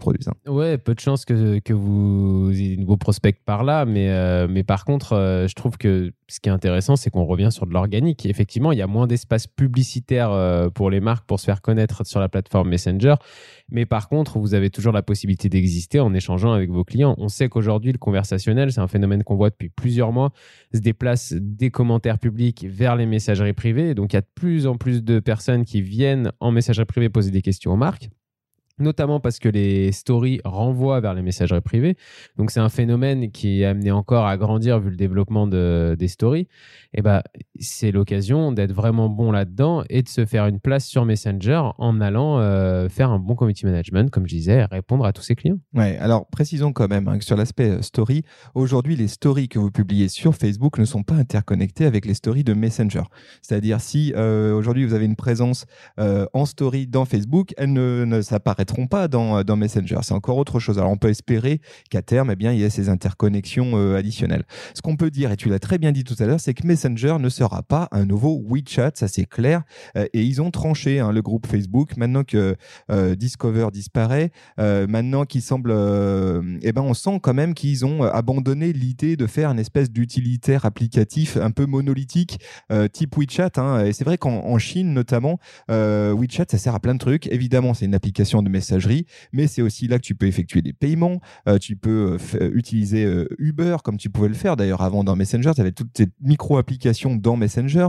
produise. 0.00 0.28
Hein. 0.28 0.50
Ouais, 0.50 0.78
peu 0.78 0.94
de 0.94 1.00
chances 1.00 1.24
que, 1.24 1.58
que 1.60 1.72
vous, 1.72 2.52
vous 2.52 2.96
prospectez 2.96 3.40
par 3.44 3.64
là, 3.64 3.84
mais, 3.84 4.46
mais 4.48 4.62
par 4.62 4.84
contre, 4.84 5.44
je 5.48 5.54
trouve 5.54 5.76
que 5.76 6.12
ce 6.28 6.40
qui 6.40 6.48
est 6.48 6.52
intéressant, 6.52 6.96
c'est 6.96 7.10
qu'on 7.10 7.24
revient 7.24 7.50
sur 7.50 7.66
de 7.66 7.72
l'organique. 7.72 8.26
Effectivement, 8.26 8.72
il 8.72 8.78
y 8.78 8.82
a 8.82 8.86
moins 8.86 9.06
d'espace 9.06 9.46
publicitaire 9.46 10.70
pour 10.74 10.90
les 10.90 11.00
marques 11.00 11.26
pour 11.26 11.40
se 11.40 11.44
faire 11.44 11.62
connaître 11.62 12.06
sur 12.06 12.20
la 12.20 12.28
plateforme 12.28 12.68
Messenger. 12.68 13.14
Mais 13.68 13.86
par 13.86 14.08
contre, 14.08 14.23
vous 14.38 14.54
avez 14.54 14.70
toujours 14.70 14.92
la 14.92 15.02
possibilité 15.02 15.48
d'exister 15.48 16.00
en 16.00 16.14
échangeant 16.14 16.52
avec 16.52 16.70
vos 16.70 16.84
clients. 16.84 17.14
On 17.18 17.28
sait 17.28 17.48
qu'aujourd'hui, 17.48 17.92
le 17.92 17.98
conversationnel, 17.98 18.72
c'est 18.72 18.80
un 18.80 18.88
phénomène 18.88 19.24
qu'on 19.24 19.36
voit 19.36 19.50
depuis 19.50 19.68
plusieurs 19.68 20.12
mois, 20.12 20.32
se 20.72 20.80
déplace 20.80 21.32
des 21.32 21.70
commentaires 21.70 22.18
publics 22.18 22.66
vers 22.68 22.96
les 22.96 23.06
messageries 23.06 23.52
privées. 23.52 23.94
Donc, 23.94 24.12
il 24.12 24.16
y 24.16 24.18
a 24.18 24.22
de 24.22 24.30
plus 24.34 24.66
en 24.66 24.76
plus 24.76 25.02
de 25.02 25.20
personnes 25.20 25.64
qui 25.64 25.82
viennent 25.82 26.32
en 26.40 26.50
messagerie 26.50 26.86
privée 26.86 27.08
poser 27.08 27.30
des 27.30 27.42
questions 27.42 27.72
aux 27.72 27.76
marques 27.76 28.10
notamment 28.78 29.20
parce 29.20 29.38
que 29.38 29.48
les 29.48 29.92
stories 29.92 30.40
renvoient 30.44 31.00
vers 31.00 31.14
les 31.14 31.22
messageries 31.22 31.60
privées. 31.60 31.96
Donc 32.36 32.50
c'est 32.50 32.60
un 32.60 32.68
phénomène 32.68 33.30
qui 33.30 33.62
est 33.62 33.64
amené 33.64 33.90
encore 33.90 34.26
à 34.26 34.36
grandir 34.36 34.80
vu 34.80 34.90
le 34.90 34.96
développement 34.96 35.46
de, 35.46 35.96
des 35.98 36.08
stories. 36.08 36.48
Et 36.92 37.02
ben 37.02 37.22
c'est 37.58 37.92
l'occasion 37.92 38.52
d'être 38.52 38.72
vraiment 38.72 39.08
bon 39.08 39.30
là-dedans 39.30 39.84
et 39.90 40.02
de 40.02 40.08
se 40.08 40.26
faire 40.26 40.46
une 40.46 40.60
place 40.60 40.86
sur 40.86 41.04
Messenger 41.04 41.62
en 41.78 42.00
allant 42.00 42.38
euh, 42.38 42.88
faire 42.88 43.10
un 43.10 43.18
bon 43.18 43.34
community 43.34 43.64
management, 43.66 44.10
comme 44.10 44.26
je 44.26 44.34
disais, 44.34 44.64
répondre 44.64 45.04
à 45.04 45.12
tous 45.12 45.22
ses 45.22 45.34
clients. 45.34 45.58
Ouais, 45.74 45.96
alors 45.98 46.26
précisons 46.26 46.72
quand 46.72 46.88
même 46.88 47.08
hein, 47.08 47.18
que 47.18 47.24
sur 47.24 47.36
l'aspect 47.36 47.70
euh, 47.70 47.82
story, 47.82 48.22
aujourd'hui 48.54 48.96
les 48.96 49.08
stories 49.08 49.48
que 49.48 49.58
vous 49.58 49.70
publiez 49.70 50.08
sur 50.08 50.34
Facebook 50.34 50.78
ne 50.78 50.84
sont 50.84 51.02
pas 51.02 51.14
interconnectées 51.14 51.84
avec 51.84 52.06
les 52.06 52.14
stories 52.14 52.44
de 52.44 52.54
Messenger. 52.54 53.02
C'est-à-dire 53.42 53.80
si 53.80 54.12
euh, 54.16 54.54
aujourd'hui 54.54 54.84
vous 54.84 54.94
avez 54.94 55.04
une 55.04 55.16
présence 55.16 55.66
en 55.96 56.46
story 56.46 56.86
dans 56.86 57.04
Facebook, 57.04 57.54
elles 57.56 57.72
ne, 57.72 58.04
ne 58.04 58.20
s'apparaît 58.20 58.63
n'apparaîtront 58.64 58.86
pas 58.86 59.08
dans, 59.08 59.38
euh, 59.38 59.42
dans 59.42 59.56
Messenger. 59.56 59.98
C'est 60.02 60.14
encore 60.14 60.38
autre 60.38 60.58
chose. 60.58 60.78
Alors 60.78 60.90
on 60.90 60.96
peut 60.96 61.08
espérer 61.08 61.60
qu'à 61.90 62.02
terme, 62.02 62.30
eh 62.30 62.36
bien, 62.36 62.52
il 62.52 62.60
y 62.60 62.64
ait 62.64 62.70
ces 62.70 62.88
interconnexions 62.88 63.72
euh, 63.74 63.96
additionnelles. 63.96 64.44
Ce 64.74 64.82
qu'on 64.82 64.96
peut 64.96 65.10
dire, 65.10 65.30
et 65.30 65.36
tu 65.36 65.48
l'as 65.48 65.58
très 65.58 65.78
bien 65.78 65.92
dit 65.92 66.04
tout 66.04 66.16
à 66.18 66.26
l'heure, 66.26 66.40
c'est 66.40 66.54
que 66.54 66.66
Messenger 66.66 67.16
ne 67.20 67.28
sera 67.28 67.62
pas 67.62 67.88
un 67.92 68.06
nouveau 68.06 68.42
WeChat, 68.48 68.92
ça 68.94 69.08
c'est 69.08 69.26
clair. 69.26 69.62
Euh, 69.96 70.06
et 70.12 70.22
ils 70.22 70.40
ont 70.40 70.50
tranché 70.50 71.00
hein, 71.00 71.12
le 71.12 71.22
groupe 71.22 71.46
Facebook. 71.46 71.96
Maintenant 71.96 72.24
que 72.24 72.56
Discover 72.88 73.68
disparaît, 73.72 74.30
maintenant 74.58 75.24
qu'il 75.24 75.42
semble, 75.42 75.70
eh 76.62 76.72
ben, 76.72 76.82
on 76.82 76.94
sent 76.94 77.18
quand 77.22 77.34
même 77.34 77.54
qu'ils 77.54 77.84
ont 77.84 78.02
abandonné 78.02 78.72
l'idée 78.72 79.16
de 79.16 79.26
faire 79.26 79.50
une 79.50 79.58
espèce 79.58 79.90
d'utilitaire 79.90 80.64
applicatif 80.64 81.36
un 81.36 81.50
peu 81.50 81.66
monolithique, 81.66 82.40
type 82.92 83.16
WeChat. 83.16 83.50
Hein. 83.56 83.84
Et 83.84 83.92
c'est 83.92 84.04
vrai 84.04 84.18
qu'en 84.18 84.58
Chine 84.58 84.92
notamment, 84.92 85.38
WeChat, 85.68 86.46
ça 86.50 86.58
sert 86.58 86.74
à 86.74 86.80
plein 86.80 86.94
de 86.94 86.98
trucs. 86.98 87.26
Évidemment, 87.28 87.74
c'est 87.74 87.86
une 87.86 87.94
application 87.94 88.42
de 88.42 88.48
messagerie, 88.54 89.06
mais 89.32 89.46
c'est 89.46 89.62
aussi 89.62 89.88
là 89.88 89.98
que 89.98 90.04
tu 90.04 90.14
peux 90.14 90.26
effectuer 90.26 90.62
des 90.62 90.72
paiements, 90.72 91.20
euh, 91.48 91.58
tu 91.58 91.76
peux 91.76 92.18
euh, 92.34 92.40
euh, 92.40 92.50
utiliser 92.54 93.04
Uber 93.38 93.76
comme 93.84 93.96
tu 93.96 94.08
pouvais 94.08 94.28
le 94.28 94.34
faire 94.34 94.56
d'ailleurs 94.56 94.82
avant 94.82 95.04
dans 95.04 95.16
Messenger, 95.16 95.52
tu 95.54 95.60
avais 95.60 95.72
toutes 95.72 95.92
tes 95.92 96.06
micro-applications 96.22 97.16
dans 97.16 97.36
Messenger, 97.36 97.88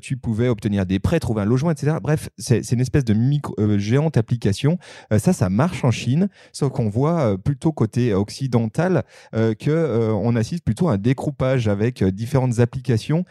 tu 0.00 0.16
pouvais 0.16 0.48
obtenir 0.48 0.86
des 0.86 0.98
prêts, 0.98 1.20
trouver 1.20 1.42
un 1.42 1.44
logement, 1.44 1.70
etc. 1.70 1.96
Bref, 2.02 2.30
c'est 2.38 2.72
une 2.72 2.80
espèce 2.80 3.04
de 3.04 3.14
géante 3.78 4.16
application. 4.16 4.78
ça, 5.16 5.32
ça 5.32 5.48
marche 5.48 5.84
en 5.84 5.90
Chine, 5.90 6.28
sauf 6.52 6.72
qu'on 6.72 6.88
voit 6.88 7.36
plutôt 7.38 7.72
côté 7.72 8.14
occidental 8.14 9.04
que 9.32 10.12
on 10.12 10.34
assiste 10.36 10.64
plutôt 10.64 10.88
à 10.88 10.94
un 10.94 10.98
décroupage 10.98 11.68
avec 11.68 12.02
différentes 12.04 12.60
applications 12.60 13.24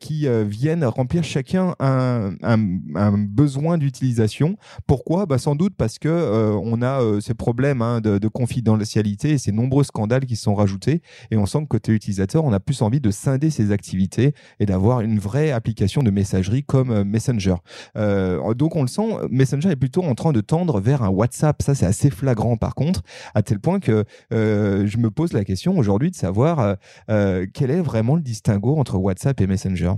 qui 0.00 0.28
viennent 0.46 0.84
remplir 0.84 1.24
chacun 1.24 1.74
un, 1.80 2.34
un 2.42 3.18
besoin 3.18 3.78
d'utilisation. 3.78 4.56
Pourquoi? 4.86 5.26
Bah, 5.26 5.38
Sans 5.38 5.54
doute 5.54 5.74
parce 5.78 5.98
que 5.98 6.08
euh, 6.08 6.52
on 6.62 6.82
a 6.82 7.00
euh, 7.00 7.20
ces 7.20 7.34
problèmes 7.34 7.80
hein, 7.80 8.00
de, 8.00 8.28
confidentialité 8.28 9.30
et 9.30 9.38
ces 9.38 9.52
nombreux 9.52 9.84
scandales 9.84 10.26
qui 10.26 10.36
sont 10.36 10.54
rajoutés. 10.54 11.00
Et 11.30 11.36
on 11.36 11.46
sent 11.46 11.60
que 11.62 11.68
côté 11.68 11.92
utilisateur, 11.92 12.44
on 12.44 12.52
a 12.52 12.60
plus 12.60 12.82
envie 12.82 13.00
de 13.00 13.10
scinder 13.10 13.48
ses 13.50 13.72
activités 13.72 14.34
et 14.60 14.66
d'avoir 14.66 15.00
une 15.00 15.18
vraie 15.18 15.50
application 15.50 16.02
de 16.02 16.10
messagerie 16.10 16.64
comme 16.64 16.90
euh, 16.90 17.04
Messenger. 17.04 17.54
donc 17.94 18.76
on 18.76 18.82
le 18.82 18.88
sent, 18.88 19.08
Messenger 19.30 19.70
est 19.70 19.76
plutôt 19.76 20.02
en 20.02 20.14
train 20.14 20.32
de 20.32 20.40
tendre 20.40 20.80
vers 20.80 21.02
un 21.02 21.08
WhatsApp. 21.08 21.62
Ça, 21.62 21.74
c'est 21.74 21.86
assez 21.86 22.10
flagrant 22.10 22.56
par 22.56 22.74
contre, 22.74 23.02
à 23.34 23.42
tel 23.42 23.60
point 23.60 23.78
que 23.80 24.04
je 24.30 24.96
me 24.98 25.10
pose 25.10 25.32
la 25.32 25.44
question 25.44 25.78
aujourd'hui 25.78 26.10
de 26.10 26.16
savoir 26.16 26.76
quel 27.06 27.70
est 27.70 27.80
vraiment 27.80 28.16
le 28.16 28.22
distinguo 28.22 28.76
entre 28.78 28.96
WhatsApp 28.96 29.40
et 29.40 29.46
Messenger? 29.46 29.94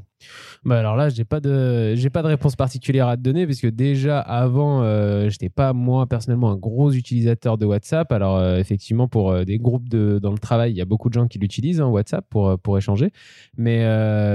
Bah 0.64 0.78
alors 0.78 0.96
là, 0.96 1.08
j'ai 1.08 1.24
pas 1.24 1.40
pas 1.40 2.22
de 2.22 2.26
réponse 2.26 2.56
particulière 2.56 3.08
à 3.08 3.16
te 3.16 3.22
donner 3.22 3.46
puisque 3.46 3.68
déjà 3.68 4.20
avant, 4.20 4.82
euh, 4.82 5.30
j'étais 5.30 5.48
pas 5.48 5.69
moi 5.72 6.06
personnellement 6.06 6.50
un 6.50 6.56
gros 6.56 6.92
utilisateur 6.92 7.58
de 7.58 7.66
WhatsApp. 7.66 8.10
Alors 8.12 8.36
euh, 8.36 8.58
effectivement, 8.58 9.08
pour 9.08 9.30
euh, 9.30 9.44
des 9.44 9.58
groupes 9.58 9.88
de 9.88 10.18
dans 10.20 10.32
le 10.32 10.38
travail, 10.38 10.72
il 10.72 10.76
y 10.76 10.80
a 10.80 10.84
beaucoup 10.84 11.08
de 11.08 11.14
gens 11.14 11.26
qui 11.26 11.38
l'utilisent 11.38 11.80
hein, 11.80 11.86
WhatsApp 11.86 12.24
pour 12.28 12.58
pour 12.58 12.78
échanger. 12.78 13.12
Mais 13.56 13.80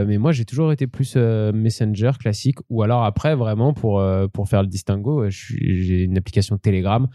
mais 0.06 0.18
moi, 0.18 0.32
j'ai 0.32 0.46
toujours 0.46 0.72
été 0.72 0.88
plus 0.88 1.16
Messenger 1.16 2.12
classique 2.20 2.60
ou 2.70 2.84
alors 2.84 3.04
après 3.04 3.36
vraiment 3.36 3.74
pour 3.74 4.04
pour 4.34 4.48
faire 4.48 4.62
le 4.62 4.68
distinguo, 4.68 5.26
j'ai 5.30 6.04
une 6.04 6.18
application 6.18 6.58
Telegram 6.58 7.08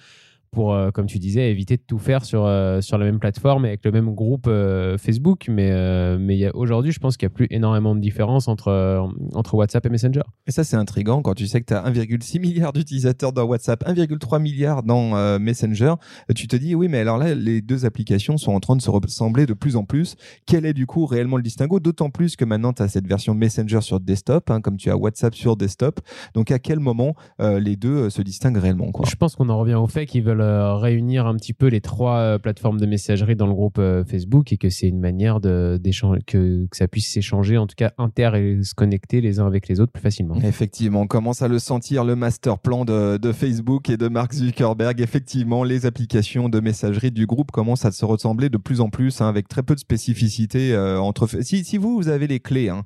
pour, 0.50 0.75
euh, 0.75 0.91
comme 0.91 1.06
tu 1.06 1.19
disais, 1.19 1.50
éviter 1.50 1.76
de 1.76 1.82
tout 1.86 1.99
faire 1.99 2.25
sur, 2.25 2.45
euh, 2.45 2.80
sur 2.80 2.99
la 2.99 3.04
même 3.04 3.21
plateforme 3.21 3.65
et 3.67 3.69
avec 3.69 3.84
le 3.84 3.93
même 3.93 4.15
groupe 4.15 4.47
euh, 4.49 4.99
Facebook. 4.99 5.47
Mais, 5.49 5.71
mais 6.19 6.50
aujourd'hui, 6.52 6.93
je 6.93 6.99
pense 6.99 7.17
qu'il 7.17 7.26
n'y 7.28 7.32
a 7.32 7.34
plus 7.34 7.47
énormément 7.50 7.95
de 7.95 8.00
différence 8.00 8.49
entre, 8.49 9.08
entre 9.34 9.54
WhatsApp 9.54 9.86
et 9.86 9.89
Messenger. 9.91 10.23
Et 10.47 10.50
ça, 10.50 10.65
c'est 10.65 10.76
intriguant 10.76 11.23
quand 11.23 11.34
tu 11.34 11.47
sais 11.47 11.60
que 11.60 11.67
tu 11.67 11.75
as 11.75 11.82
1,6 11.82 12.41
milliard 12.41 12.73
d'utilisateurs 12.73 13.32
dans 13.32 13.45
WhatsApp, 13.45 13.84
1,3 13.86 14.41
milliard 14.41 14.82
dans 14.82 15.39
Messenger. 15.39 15.95
Tu 16.34 16.49
te 16.49 16.56
dis, 16.56 16.75
oui, 16.75 16.89
mais 16.89 16.99
alors 16.99 17.19
là, 17.19 17.34
les 17.34 17.60
deux 17.60 17.84
applications 17.84 18.36
sont 18.36 18.52
en 18.52 18.60
train 18.60 18.76
de 18.76 18.82
se 18.82 18.91
ressembler 18.91 19.47
de 19.47 19.54
plus 19.54 19.76
en 19.76 19.84
plus. 19.84 20.17
Quel 20.47 20.67
est 20.67 20.75
du 20.75 20.86
coup 20.86 21.06
réellement 21.06 21.36
le 21.36 21.43
distinguo? 21.43 21.80
D'autant 21.80 22.10
plus 22.10 22.36
que 22.36 22.45
maintenant, 22.45 22.73
tu 22.73 22.82
as 22.82 22.89
cette 22.89 23.06
version 23.06 23.34
Messenger 23.34 23.80
sur 23.80 24.00
desktop, 24.00 24.50
hein, 24.50 24.60
comme 24.60 24.76
tu 24.76 24.91
as 24.91 24.97
WhatsApp 24.97 25.34
sur 25.34 25.56
desktop. 25.56 26.00
Donc, 26.34 26.50
à 26.50 26.58
quel 26.58 26.80
moment 26.80 27.15
les 27.39 27.76
deux 27.76 28.10
se 28.10 28.23
distinguent 28.23 28.58
réellement 28.58 28.91
quoi? 28.91 29.06
Je 29.08 29.17
pense 29.17 29.36
qu'on 29.36 29.49
en 29.49 29.58
revient 29.58 29.75
au 29.75 29.86
fait 29.86 30.06
qu'ils 30.06 30.23
veulent 30.23 30.40
euh, 30.41 30.75
réunir 30.76 31.26
un 31.26 31.37
petit 31.37 31.53
peu 31.53 31.67
les 31.67 31.81
trois 31.81 32.17
euh, 32.17 32.39
plateformes 32.39 32.79
de 32.79 32.87
messagerie 32.87 33.37
dans 33.37 33.47
le 33.47 33.55
groupe 33.55 33.79
euh, 33.79 34.05
Facebook 34.05 34.53
et 34.53 34.57
que 34.57 34.71
c'est 34.71 34.89
une 34.89 35.00
manière 35.00 35.41
de, 35.41 35.81
que, 36.26 36.67
ça 36.73 36.89
puisse 36.89 37.11
s'échanger, 37.11 37.59
en 37.59 37.67
tout 37.67 37.75
cas 37.76 37.93
inter 37.99 38.31
et 38.35 38.63
se 38.63 38.75
connecter 38.75 39.21
les 39.21 39.41
uns 39.41 39.47
avec 39.47 39.69
les 39.69 39.81
autres 39.81 39.93
plus 39.93 40.03
facilement. 40.03 40.37
Effectivement, 40.43 41.03
on 41.03 41.07
commence 41.07 41.43
à 41.43 41.49
le 41.49 41.59
sentir, 41.59 42.05
le 42.05 42.17
master 42.17 42.59
plan 42.59 42.85
de, 42.85 43.19
Facebook 43.33 43.89
et 43.91 43.97
de 43.97 44.09
Mark 44.09 44.33
Zuckerberg. 44.33 45.00
Effectivement, 45.00 45.65
les 45.65 45.87
applications 45.87 46.49
de 46.49 46.61
messagerie 46.61 47.13
du 47.13 47.26
groupe 47.26 47.50
commencent 47.50 47.85
à 47.85 47.93
se 47.93 48.05
ressembler 48.05 48.49
de 48.49 48.59
plus 48.59 48.81
en 48.81 48.91
plus, 48.91 49.21
hein, 49.21 49.29
avec 49.29 49.49
très 49.49 49.63
peu 49.63 49.75
de 49.75 49.81
spécificité 49.81 50.76
entre. 50.76 51.29
Si, 51.43 51.65
si 51.65 51.76
vous, 51.76 51.97
vous 51.97 52.09
avez 52.09 52.26
les 52.26 52.41
clés 52.41 52.69
hein, 52.69 52.85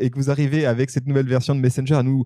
et 0.00 0.10
que 0.10 0.16
vous 0.16 0.30
arrivez 0.30 0.66
avec 0.66 0.90
cette 0.90 1.06
nouvelle 1.06 1.26
version 1.26 1.54
de 1.54 1.60
Messenger 1.60 1.94
à 1.94 2.02
nous 2.02 2.24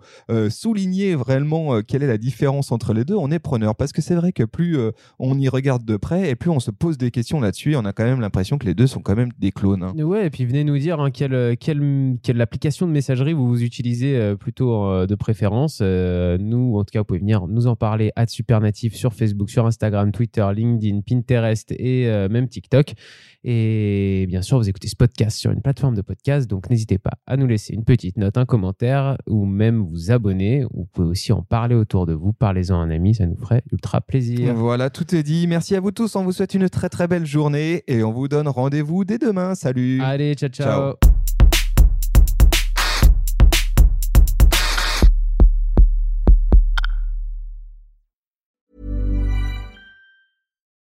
souligner 0.49 1.15
vraiment 1.15 1.81
quelle 1.83 2.03
est 2.03 2.09
la 2.09 2.19
différence 2.19 2.73
entre 2.73 2.93
les 2.93 3.05
deux, 3.05 3.15
on 3.15 3.31
est 3.31 3.39
preneur 3.39 3.77
parce 3.77 3.93
que 3.93 4.03
c'est 4.03 4.15
vrai 4.15 4.33
que 4.33 4.45
plus 4.45 4.70
euh, 4.77 4.93
on 5.19 5.39
y 5.39 5.49
regarde 5.49 5.85
de 5.85 5.97
près 5.97 6.31
et 6.31 6.35
plus 6.35 6.51
on 6.51 6.61
se 6.61 6.71
pose 6.71 6.99
des 6.99 7.11
questions 7.11 7.41
là-dessus. 7.41 7.77
On 7.77 7.85
a 7.85 7.93
quand 7.93 8.05
même 8.05 8.21
l'impression 8.21 8.59
que 8.59 8.67
les 8.67 8.75
deux 8.75 8.87
sont 8.87 9.01
quand 9.01 9.17
même 9.17 9.31
des 9.39 9.53
clones. 9.53 9.83
Hein. 9.83 10.03
Ouais, 10.03 10.27
et 10.27 10.31
puis 10.31 10.45
venez 10.45 10.65
nous 10.65 10.79
dire 10.79 11.01
hein, 11.01 11.11
quelle, 11.11 11.57
quelle, 11.57 12.17
quelle, 12.23 12.41
application 12.41 12.87
de 12.87 12.93
messagerie 12.93 13.33
vous, 13.33 13.63
utilisez 13.63 14.17
euh, 14.17 14.37
plutôt 14.37 14.85
euh, 14.87 15.07
de 15.07 15.15
préférence. 15.15 15.81
nous, 15.81 16.77
en 16.79 16.85
tout 16.85 16.91
cas, 16.93 17.01
vous 17.01 17.05
pouvez 17.05 17.21
venir 17.21 17.47
nous 17.47 17.67
en 17.67 17.77
parler 17.77 18.13
à 18.17 18.27
Supernatif 18.27 18.95
sur 18.95 19.13
Facebook, 19.13 19.51
sur 19.51 19.67
Instagram, 19.67 20.13
Twitter, 20.13 20.47
LinkedIn, 20.55 21.01
Pinterest 21.01 21.73
et 21.73 22.07
même 22.29 22.49
TikTok. 22.49 22.95
Et 23.43 24.27
bien 24.29 24.43
sûr, 24.43 24.59
vous 24.59 24.69
écoutez 24.69 24.89
ce 24.89 24.97
podcast 24.97 25.39
sur 25.39 25.51
une 25.51 25.63
plateforme 25.63 25.95
de 25.95 26.03
podcast, 26.03 26.49
donc 26.49 26.69
n'hésitez 26.69 26.99
pas 26.99 27.13
à 27.27 27.39
nous 27.39 27.47
laisser 27.47 27.73
une 27.73 27.85
petite 27.85 28.19
note, 28.19 28.37
un 28.37 28.45
commentaire 28.45 29.17
ou 29.27 29.47
même 29.47 29.81
vous 29.81 30.11
abonner. 30.11 30.65
Vous 30.75 30.85
pouvez 30.85 31.09
aussi 31.09 31.33
en 31.33 31.43
parler 31.43 31.75
autour 31.75 32.05
de 32.05 32.13
vous, 32.13 32.35
parlez-en 32.35 32.79
à 32.79 32.85
un 32.85 32.91
ami, 32.91 33.15
ça 33.15 33.27
nous 33.27 33.37
ferait 33.37 33.63
ultra 33.73 34.03
plaisir. 34.03 34.55
Voilà, 34.61 34.91
tout 34.91 35.15
est 35.15 35.23
dit. 35.23 35.47
Merci 35.47 35.75
à 35.75 35.81
vous 35.81 35.91
tous. 35.91 36.17
On 36.17 36.23
vous 36.23 36.33
souhaite 36.33 36.53
une 36.53 36.69
très 36.69 36.91
très 36.91 37.09
belle 37.09 37.25
journée 37.25 37.83
et 37.87 38.03
on 38.03 38.13
vous 38.13 38.29
donne 38.29 38.47
rendez-vous 38.47 39.05
dès 39.05 39.17
demain. 39.17 39.55
Salut. 39.55 40.03
Allez, 40.03 40.35
ciao. 40.35 40.51
ciao. 40.51 41.10